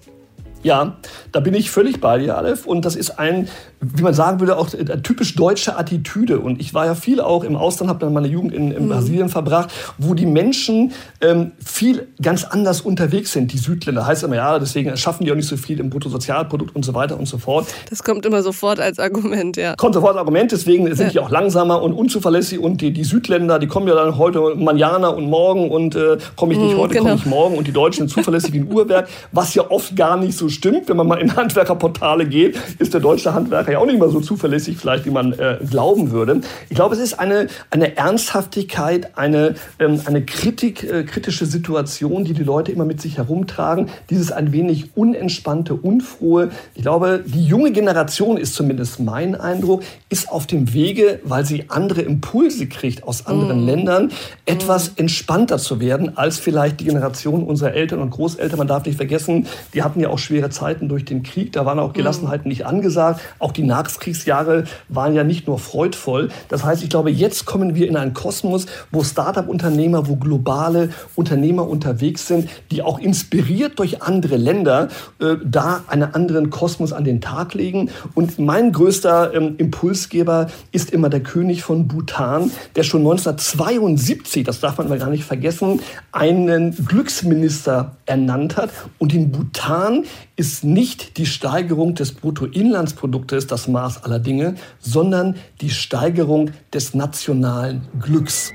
Ja, 0.62 0.96
da 1.30 1.40
bin 1.40 1.52
ich 1.52 1.70
völlig 1.70 2.00
bei 2.00 2.16
dir, 2.16 2.38
Aleph. 2.38 2.64
Und 2.64 2.86
das 2.86 2.96
ist 2.96 3.18
ein, 3.18 3.50
wie 3.82 4.02
man 4.02 4.14
sagen 4.14 4.38
würde, 4.38 4.56
auch 4.56 4.68
eine 4.72 5.02
typisch 5.02 5.34
deutsche 5.34 5.76
Attitüde. 5.76 6.38
Und 6.38 6.60
ich 6.60 6.72
war 6.72 6.86
ja 6.86 6.94
viel 6.94 7.20
auch 7.20 7.42
im 7.42 7.56
Ausland, 7.56 7.90
habe 7.90 7.98
dann 7.98 8.12
meine 8.12 8.28
Jugend 8.28 8.54
in, 8.54 8.70
in 8.70 8.84
mhm. 8.84 8.88
Brasilien 8.88 9.28
verbracht, 9.28 9.70
wo 9.98 10.14
die 10.14 10.26
Menschen 10.26 10.92
ähm, 11.20 11.50
viel 11.64 12.06
ganz 12.20 12.44
anders 12.44 12.80
unterwegs 12.80 13.32
sind. 13.32 13.52
Die 13.52 13.58
Südländer 13.58 14.06
heißt 14.06 14.22
immer, 14.22 14.36
ja, 14.36 14.58
deswegen 14.58 14.96
schaffen 14.96 15.24
die 15.24 15.32
auch 15.32 15.36
nicht 15.36 15.48
so 15.48 15.56
viel 15.56 15.80
im 15.80 15.90
Bruttosozialprodukt 15.90 16.76
und 16.76 16.84
so 16.84 16.94
weiter 16.94 17.18
und 17.18 17.26
so 17.26 17.38
fort. 17.38 17.66
Das 17.90 18.04
kommt 18.04 18.24
immer 18.24 18.42
sofort 18.42 18.78
als 18.78 19.00
Argument, 19.00 19.56
ja. 19.56 19.74
Kommt 19.74 19.94
sofort 19.94 20.12
als 20.12 20.20
Argument, 20.20 20.52
deswegen 20.52 20.86
sind 20.94 21.06
ja. 21.06 21.10
die 21.10 21.18
auch 21.18 21.30
langsamer 21.30 21.82
und 21.82 21.92
unzuverlässig. 21.92 22.60
Und 22.60 22.80
die, 22.80 22.92
die 22.92 23.04
Südländer, 23.04 23.58
die 23.58 23.66
kommen 23.66 23.88
ja 23.88 23.96
dann 23.96 24.16
heute 24.16 24.54
manjana 24.54 25.08
und 25.08 25.28
morgen 25.28 25.70
und 25.70 25.96
äh, 25.96 26.18
komme 26.36 26.52
ich 26.52 26.58
nicht 26.60 26.74
mhm, 26.74 26.78
heute, 26.78 26.94
genau. 26.94 27.04
komme 27.04 27.16
ich 27.16 27.26
morgen. 27.26 27.58
Und 27.58 27.66
die 27.66 27.72
Deutschen 27.72 28.06
sind 28.06 28.10
zuverlässig 28.10 28.52
wie 28.52 28.60
ein 28.60 28.72
Uhrwerk, 28.72 29.08
was 29.32 29.54
ja 29.54 29.68
oft 29.68 29.96
gar 29.96 30.16
nicht 30.16 30.38
so 30.38 30.48
stimmt. 30.48 30.88
Wenn 30.88 30.96
man 30.96 31.08
mal 31.08 31.20
in 31.20 31.34
Handwerkerportale 31.34 32.26
geht, 32.26 32.56
ist 32.78 32.94
der 32.94 33.00
deutsche 33.00 33.34
Handwerker 33.34 33.71
ja 33.72 33.78
auch 33.78 33.86
nicht 33.86 33.98
mal 33.98 34.10
so 34.10 34.20
zuverlässig 34.20 34.76
vielleicht, 34.76 35.06
wie 35.06 35.10
man 35.10 35.32
äh, 35.32 35.58
glauben 35.68 36.10
würde. 36.10 36.40
Ich 36.68 36.76
glaube, 36.76 36.94
es 36.94 37.00
ist 37.00 37.18
eine, 37.18 37.48
eine 37.70 37.96
Ernsthaftigkeit, 37.96 39.16
eine, 39.16 39.54
ähm, 39.78 40.00
eine 40.04 40.24
Kritik, 40.24 40.84
äh, 40.84 41.04
kritische 41.04 41.46
Situation, 41.46 42.24
die 42.24 42.34
die 42.34 42.44
Leute 42.44 42.72
immer 42.72 42.84
mit 42.84 43.00
sich 43.00 43.18
herumtragen. 43.18 43.88
Dieses 44.10 44.32
ein 44.32 44.52
wenig 44.52 44.96
unentspannte, 44.96 45.74
unfrohe. 45.74 46.50
Ich 46.74 46.82
glaube, 46.82 47.24
die 47.26 47.44
junge 47.44 47.72
Generation 47.72 48.36
ist 48.36 48.54
zumindest 48.54 49.00
mein 49.00 49.34
Eindruck, 49.34 49.82
ist 50.08 50.30
auf 50.30 50.46
dem 50.46 50.72
Wege, 50.72 51.20
weil 51.24 51.44
sie 51.44 51.64
andere 51.68 52.02
Impulse 52.02 52.66
kriegt 52.66 53.04
aus 53.04 53.26
anderen 53.26 53.64
mm. 53.64 53.66
Ländern, 53.66 54.12
etwas 54.46 54.90
mm. 54.90 55.00
entspannter 55.00 55.58
zu 55.58 55.80
werden 55.80 56.16
als 56.16 56.38
vielleicht 56.38 56.80
die 56.80 56.84
Generation 56.84 57.44
unserer 57.44 57.72
Eltern 57.72 58.00
und 58.00 58.10
Großeltern. 58.10 58.58
Man 58.58 58.68
darf 58.68 58.84
nicht 58.84 58.96
vergessen, 58.96 59.46
die 59.74 59.82
hatten 59.82 60.00
ja 60.00 60.08
auch 60.08 60.18
schwere 60.18 60.50
Zeiten 60.50 60.88
durch 60.88 61.04
den 61.04 61.22
Krieg. 61.22 61.52
Da 61.52 61.64
waren 61.66 61.78
auch 61.78 61.92
Gelassenheiten 61.92 62.48
nicht 62.48 62.66
angesagt. 62.66 63.20
Auch 63.38 63.52
die 63.52 63.61
Nachkriegsjahre 63.62 64.64
waren 64.88 65.14
ja 65.14 65.24
nicht 65.24 65.46
nur 65.46 65.58
freudvoll. 65.58 66.30
Das 66.48 66.64
heißt, 66.64 66.82
ich 66.82 66.90
glaube, 66.90 67.10
jetzt 67.10 67.44
kommen 67.44 67.74
wir 67.74 67.88
in 67.88 67.96
einen 67.96 68.14
Kosmos, 68.14 68.66
wo 68.90 69.02
Start-up-Unternehmer, 69.02 70.08
wo 70.08 70.16
globale 70.16 70.90
Unternehmer 71.14 71.68
unterwegs 71.68 72.26
sind, 72.26 72.48
die 72.70 72.82
auch 72.82 72.98
inspiriert 72.98 73.78
durch 73.78 74.02
andere 74.02 74.36
Länder 74.36 74.88
äh, 75.20 75.36
da 75.44 75.84
einen 75.86 76.14
anderen 76.14 76.50
Kosmos 76.50 76.92
an 76.92 77.04
den 77.04 77.20
Tag 77.20 77.54
legen. 77.54 77.90
Und 78.14 78.38
mein 78.38 78.72
größter 78.72 79.34
ähm, 79.34 79.54
Impulsgeber 79.58 80.48
ist 80.72 80.90
immer 80.90 81.08
der 81.08 81.20
König 81.20 81.62
von 81.62 81.88
Bhutan, 81.88 82.50
der 82.76 82.82
schon 82.82 83.00
1972, 83.00 84.44
das 84.44 84.60
darf 84.60 84.78
man 84.78 84.88
mal 84.88 84.98
gar 84.98 85.10
nicht 85.10 85.24
vergessen, 85.24 85.80
einen 86.12 86.74
Glücksminister 86.86 87.96
ernannt 88.06 88.56
hat. 88.56 88.70
Und 88.98 89.14
in 89.14 89.32
Bhutan 89.32 90.04
ist 90.42 90.64
nicht 90.64 91.18
die 91.18 91.26
Steigerung 91.26 91.94
des 91.94 92.14
Bruttoinlandsproduktes 92.14 93.46
das 93.46 93.68
Maß 93.68 94.02
aller 94.02 94.18
Dinge, 94.18 94.56
sondern 94.80 95.36
die 95.60 95.70
Steigerung 95.70 96.50
des 96.74 96.94
nationalen 96.94 97.82
Glücks. 98.00 98.50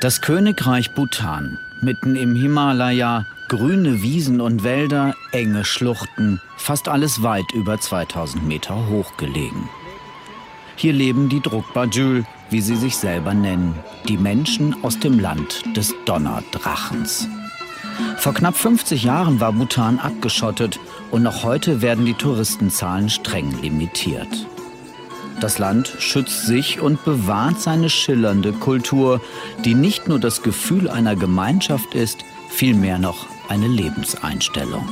Das 0.00 0.20
Königreich 0.20 0.92
Bhutan, 0.96 1.56
mitten 1.82 2.16
im 2.16 2.34
Himalaya, 2.34 3.26
grüne 3.48 4.02
Wiesen 4.02 4.40
und 4.40 4.64
Wälder, 4.64 5.14
enge 5.30 5.64
Schluchten, 5.64 6.40
fast 6.56 6.88
alles 6.88 7.22
weit 7.22 7.52
über 7.54 7.78
2000 7.78 8.44
Meter 8.44 8.88
hoch 8.88 9.16
gelegen. 9.18 9.68
Hier 10.74 10.94
leben 10.94 11.28
die 11.28 11.38
Drukpa-Jül, 11.38 12.24
wie 12.50 12.60
sie 12.60 12.74
sich 12.74 12.96
selber 12.96 13.34
nennen, 13.34 13.76
die 14.08 14.16
Menschen 14.16 14.74
aus 14.82 14.98
dem 14.98 15.20
Land 15.20 15.62
des 15.76 15.94
Donnerdrachens. 16.06 17.28
Vor 18.18 18.34
knapp 18.34 18.56
50 18.56 19.02
Jahren 19.02 19.40
war 19.40 19.52
Bhutan 19.52 19.98
abgeschottet 19.98 20.78
und 21.10 21.22
noch 21.22 21.42
heute 21.42 21.82
werden 21.82 22.04
die 22.04 22.14
Touristenzahlen 22.14 23.08
streng 23.10 23.60
limitiert. 23.60 24.46
Das 25.40 25.58
Land 25.58 25.92
schützt 25.98 26.46
sich 26.46 26.80
und 26.80 27.04
bewahrt 27.04 27.60
seine 27.60 27.90
schillernde 27.90 28.52
Kultur, 28.52 29.20
die 29.64 29.74
nicht 29.74 30.06
nur 30.06 30.20
das 30.20 30.42
Gefühl 30.42 30.88
einer 30.88 31.16
Gemeinschaft 31.16 31.94
ist, 31.94 32.18
vielmehr 32.48 32.98
noch 32.98 33.26
eine 33.48 33.66
Lebenseinstellung. 33.66 34.88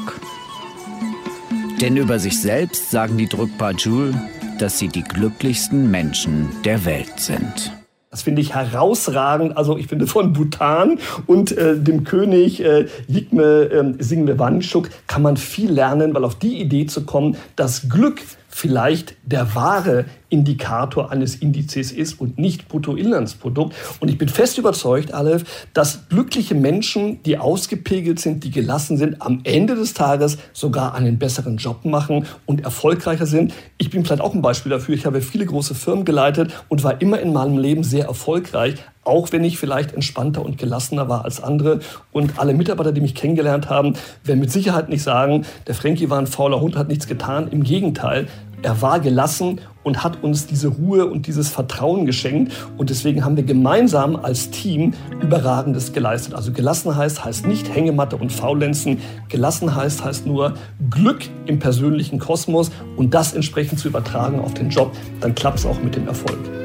Denn 1.81 1.96
über 1.96 2.18
sich 2.18 2.40
selbst 2.40 2.90
sagen 2.90 3.16
die 3.16 3.29
Drukpa 3.29 3.70
Jul, 3.70 4.12
dass 4.59 4.79
sie 4.79 4.88
die 4.88 5.05
glücklichsten 5.05 5.90
Menschen 5.90 6.49
der 6.64 6.85
Welt 6.85 7.20
sind. 7.20 7.80
Das 8.11 8.23
finde 8.23 8.42
ich 8.42 8.57
herausragend. 8.57 9.57
Also 9.57 9.77
ich 9.77 9.87
finde 9.87 10.09
von 10.09 10.33
Bhutan 10.33 10.99
und 11.29 11.57
äh, 11.57 11.79
dem 11.79 12.03
König 12.03 12.61
äh, 12.61 12.87
Yigme 13.07 13.70
äh, 13.70 14.03
Singme 14.03 14.37
Wanchuk 14.37 14.90
kann 15.07 15.23
man 15.23 15.37
viel 15.37 15.70
lernen, 15.70 16.12
weil 16.12 16.25
auf 16.25 16.35
die 16.35 16.61
Idee 16.61 16.87
zu 16.87 17.07
kommen, 17.07 17.37
dass 17.55 17.88
Glück 17.88 18.20
vielleicht 18.50 19.14
der 19.22 19.54
wahre 19.54 20.04
Indikator 20.28 21.10
eines 21.10 21.36
Indizes 21.36 21.92
ist 21.92 22.20
und 22.20 22.38
nicht 22.38 22.68
Bruttoinlandsprodukt. 22.68 23.74
Und 24.00 24.10
ich 24.10 24.18
bin 24.18 24.28
fest 24.28 24.58
überzeugt, 24.58 25.14
Aleph, 25.14 25.66
dass 25.72 26.08
glückliche 26.08 26.54
Menschen, 26.54 27.22
die 27.22 27.38
ausgepegelt 27.38 28.20
sind, 28.20 28.44
die 28.44 28.50
gelassen 28.50 28.96
sind, 28.96 29.22
am 29.22 29.40
Ende 29.44 29.76
des 29.76 29.94
Tages 29.94 30.38
sogar 30.52 30.94
einen 30.94 31.18
besseren 31.18 31.56
Job 31.56 31.84
machen 31.84 32.26
und 32.46 32.62
erfolgreicher 32.62 33.26
sind. 33.26 33.54
Ich 33.78 33.90
bin 33.90 34.04
vielleicht 34.04 34.22
auch 34.22 34.34
ein 34.34 34.42
Beispiel 34.42 34.70
dafür. 34.70 34.94
Ich 34.94 35.06
habe 35.06 35.22
viele 35.22 35.46
große 35.46 35.74
Firmen 35.74 36.04
geleitet 36.04 36.52
und 36.68 36.84
war 36.84 37.00
immer 37.00 37.20
in 37.20 37.32
meinem 37.32 37.58
Leben 37.58 37.84
sehr 37.84 38.06
erfolgreich, 38.06 38.74
auch 39.11 39.33
wenn 39.33 39.42
ich 39.42 39.59
vielleicht 39.59 39.92
entspannter 39.92 40.42
und 40.44 40.57
gelassener 40.57 41.09
war 41.09 41.25
als 41.25 41.42
andere. 41.42 41.81
Und 42.12 42.38
alle 42.38 42.55
Mitarbeiter, 42.55 42.92
die 42.92 43.01
mich 43.01 43.14
kennengelernt 43.14 43.68
haben, 43.68 43.94
werden 44.25 44.38
mit 44.38 44.53
Sicherheit 44.53 44.88
nicht 44.88 45.03
sagen, 45.03 45.44
der 45.66 45.75
Frankie 45.75 46.09
war 46.09 46.18
ein 46.18 46.29
fauler 46.29 46.61
Hund, 46.61 46.77
hat 46.77 46.88
nichts 46.88 47.09
getan. 47.09 47.49
Im 47.51 47.64
Gegenteil, 47.64 48.29
er 48.62 48.83
war 48.83 49.01
gelassen 49.01 49.61
und 49.83 50.05
hat 50.05 50.23
uns 50.23 50.46
diese 50.46 50.68
Ruhe 50.68 51.07
und 51.07 51.27
dieses 51.27 51.49
Vertrauen 51.49 52.07
geschenkt. 52.07 52.53
Und 52.77 52.90
deswegen 52.90 53.25
haben 53.25 53.37
wir 53.37 53.42
gemeinsam 53.42 54.16
als 54.16 54.51
Team 54.51 54.92
Überragendes 55.20 55.92
geleistet. 55.92 56.35
Also 56.35 56.53
Gelassenheit 56.53 57.25
heißt 57.25 57.46
nicht 57.46 57.75
Hängematte 57.75 58.16
und 58.16 58.31
Faulenzen. 58.31 58.99
Gelassenheit 59.29 60.05
heißt 60.05 60.27
nur 60.27 60.55
Glück 60.90 61.23
im 61.46 61.59
persönlichen 61.59 62.18
Kosmos 62.18 62.70
und 62.96 63.12
das 63.14 63.33
entsprechend 63.33 63.81
zu 63.81 63.88
übertragen 63.88 64.38
auf 64.38 64.55
den 64.55 64.70
Job. 64.70 64.92
Dann 65.20 65.35
klappt 65.35 65.59
es 65.59 65.66
auch 65.66 65.83
mit 65.83 65.96
dem 65.96 66.07
Erfolg. 66.07 66.60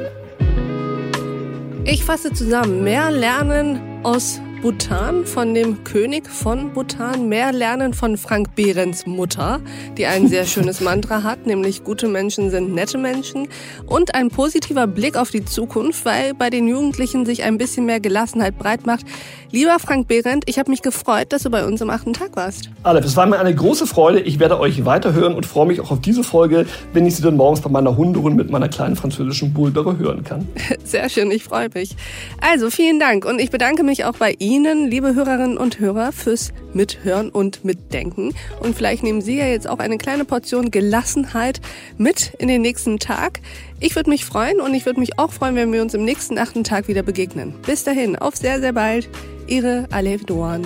Ich 1.88 2.04
fasse 2.04 2.32
zusammen. 2.32 2.82
Mehr 2.82 3.12
lernen 3.12 3.78
aus 4.02 4.40
Bhutan, 4.62 5.26
von 5.26 5.54
dem 5.54 5.84
König 5.84 6.28
von 6.28 6.72
Bhutan, 6.72 7.28
mehr 7.28 7.52
lernen 7.52 7.94
von 7.94 8.16
Frank 8.16 8.54
Behrens 8.54 9.06
Mutter, 9.06 9.60
die 9.96 10.06
ein 10.06 10.28
sehr 10.28 10.44
schönes 10.46 10.80
Mantra 10.80 11.22
hat, 11.22 11.46
nämlich 11.46 11.84
gute 11.84 12.08
Menschen 12.08 12.50
sind 12.50 12.74
nette 12.74 12.98
Menschen 12.98 13.48
und 13.86 14.14
ein 14.14 14.30
positiver 14.30 14.86
Blick 14.86 15.16
auf 15.16 15.30
die 15.30 15.44
Zukunft, 15.44 16.04
weil 16.04 16.34
bei 16.34 16.50
den 16.50 16.66
Jugendlichen 16.66 17.26
sich 17.26 17.42
ein 17.44 17.58
bisschen 17.58 17.86
mehr 17.86 18.00
Gelassenheit 18.00 18.58
breit 18.58 18.86
macht. 18.86 19.04
Lieber 19.52 19.78
Frank 19.78 20.08
Behrendt, 20.08 20.44
ich 20.48 20.58
habe 20.58 20.70
mich 20.70 20.82
gefreut, 20.82 21.32
dass 21.32 21.42
du 21.44 21.50
bei 21.50 21.64
uns 21.64 21.80
am 21.82 21.90
achten 21.90 22.12
Tag 22.12 22.34
warst. 22.34 22.70
Aleph, 22.82 23.04
es 23.04 23.16
war 23.16 23.26
mir 23.26 23.38
eine 23.38 23.54
große 23.54 23.86
Freude. 23.86 24.20
Ich 24.20 24.38
werde 24.38 24.58
euch 24.58 24.84
weiterhören 24.84 25.34
und 25.34 25.46
freue 25.46 25.66
mich 25.66 25.80
auch 25.80 25.90
auf 25.90 26.00
diese 26.00 26.24
Folge, 26.24 26.66
wenn 26.92 27.06
ich 27.06 27.16
sie 27.16 27.22
dann 27.22 27.36
morgens 27.36 27.60
bei 27.60 27.70
meiner 27.70 27.96
Hunderunde 27.96 28.42
mit 28.42 28.50
meiner 28.50 28.68
kleinen 28.68 28.96
französischen 28.96 29.52
Bulldogge 29.52 29.98
hören 29.98 30.24
kann. 30.24 30.48
Sehr 30.84 31.08
schön, 31.08 31.30
ich 31.30 31.44
freue 31.44 31.68
mich. 31.74 31.94
Also 32.40 32.70
vielen 32.70 32.98
Dank 32.98 33.24
und 33.24 33.38
ich 33.38 33.50
bedanke 33.50 33.82
mich 33.82 34.04
auch 34.04 34.16
bei 34.16 34.34
Ihnen, 34.46 34.88
liebe 34.88 35.16
Hörerinnen 35.16 35.58
und 35.58 35.80
Hörer, 35.80 36.12
fürs 36.12 36.52
Mithören 36.72 37.30
und 37.30 37.64
Mitdenken. 37.64 38.32
Und 38.60 38.76
vielleicht 38.76 39.02
nehmen 39.02 39.20
Sie 39.20 39.36
ja 39.36 39.46
jetzt 39.46 39.68
auch 39.68 39.80
eine 39.80 39.98
kleine 39.98 40.24
Portion 40.24 40.70
Gelassenheit 40.70 41.60
mit 41.98 42.32
in 42.38 42.46
den 42.46 42.62
nächsten 42.62 43.00
Tag. 43.00 43.40
Ich 43.80 43.96
würde 43.96 44.08
mich 44.08 44.24
freuen 44.24 44.60
und 44.60 44.72
ich 44.72 44.86
würde 44.86 45.00
mich 45.00 45.18
auch 45.18 45.32
freuen, 45.32 45.56
wenn 45.56 45.72
wir 45.72 45.82
uns 45.82 45.94
im 45.94 46.04
nächsten 46.04 46.38
achten 46.38 46.62
Tag 46.62 46.86
wieder 46.86 47.02
begegnen. 47.02 47.54
Bis 47.66 47.82
dahin, 47.82 48.14
auf 48.14 48.36
sehr, 48.36 48.60
sehr 48.60 48.72
bald. 48.72 49.08
Ihre 49.48 49.88
Alef 49.90 50.24
Doan. 50.24 50.64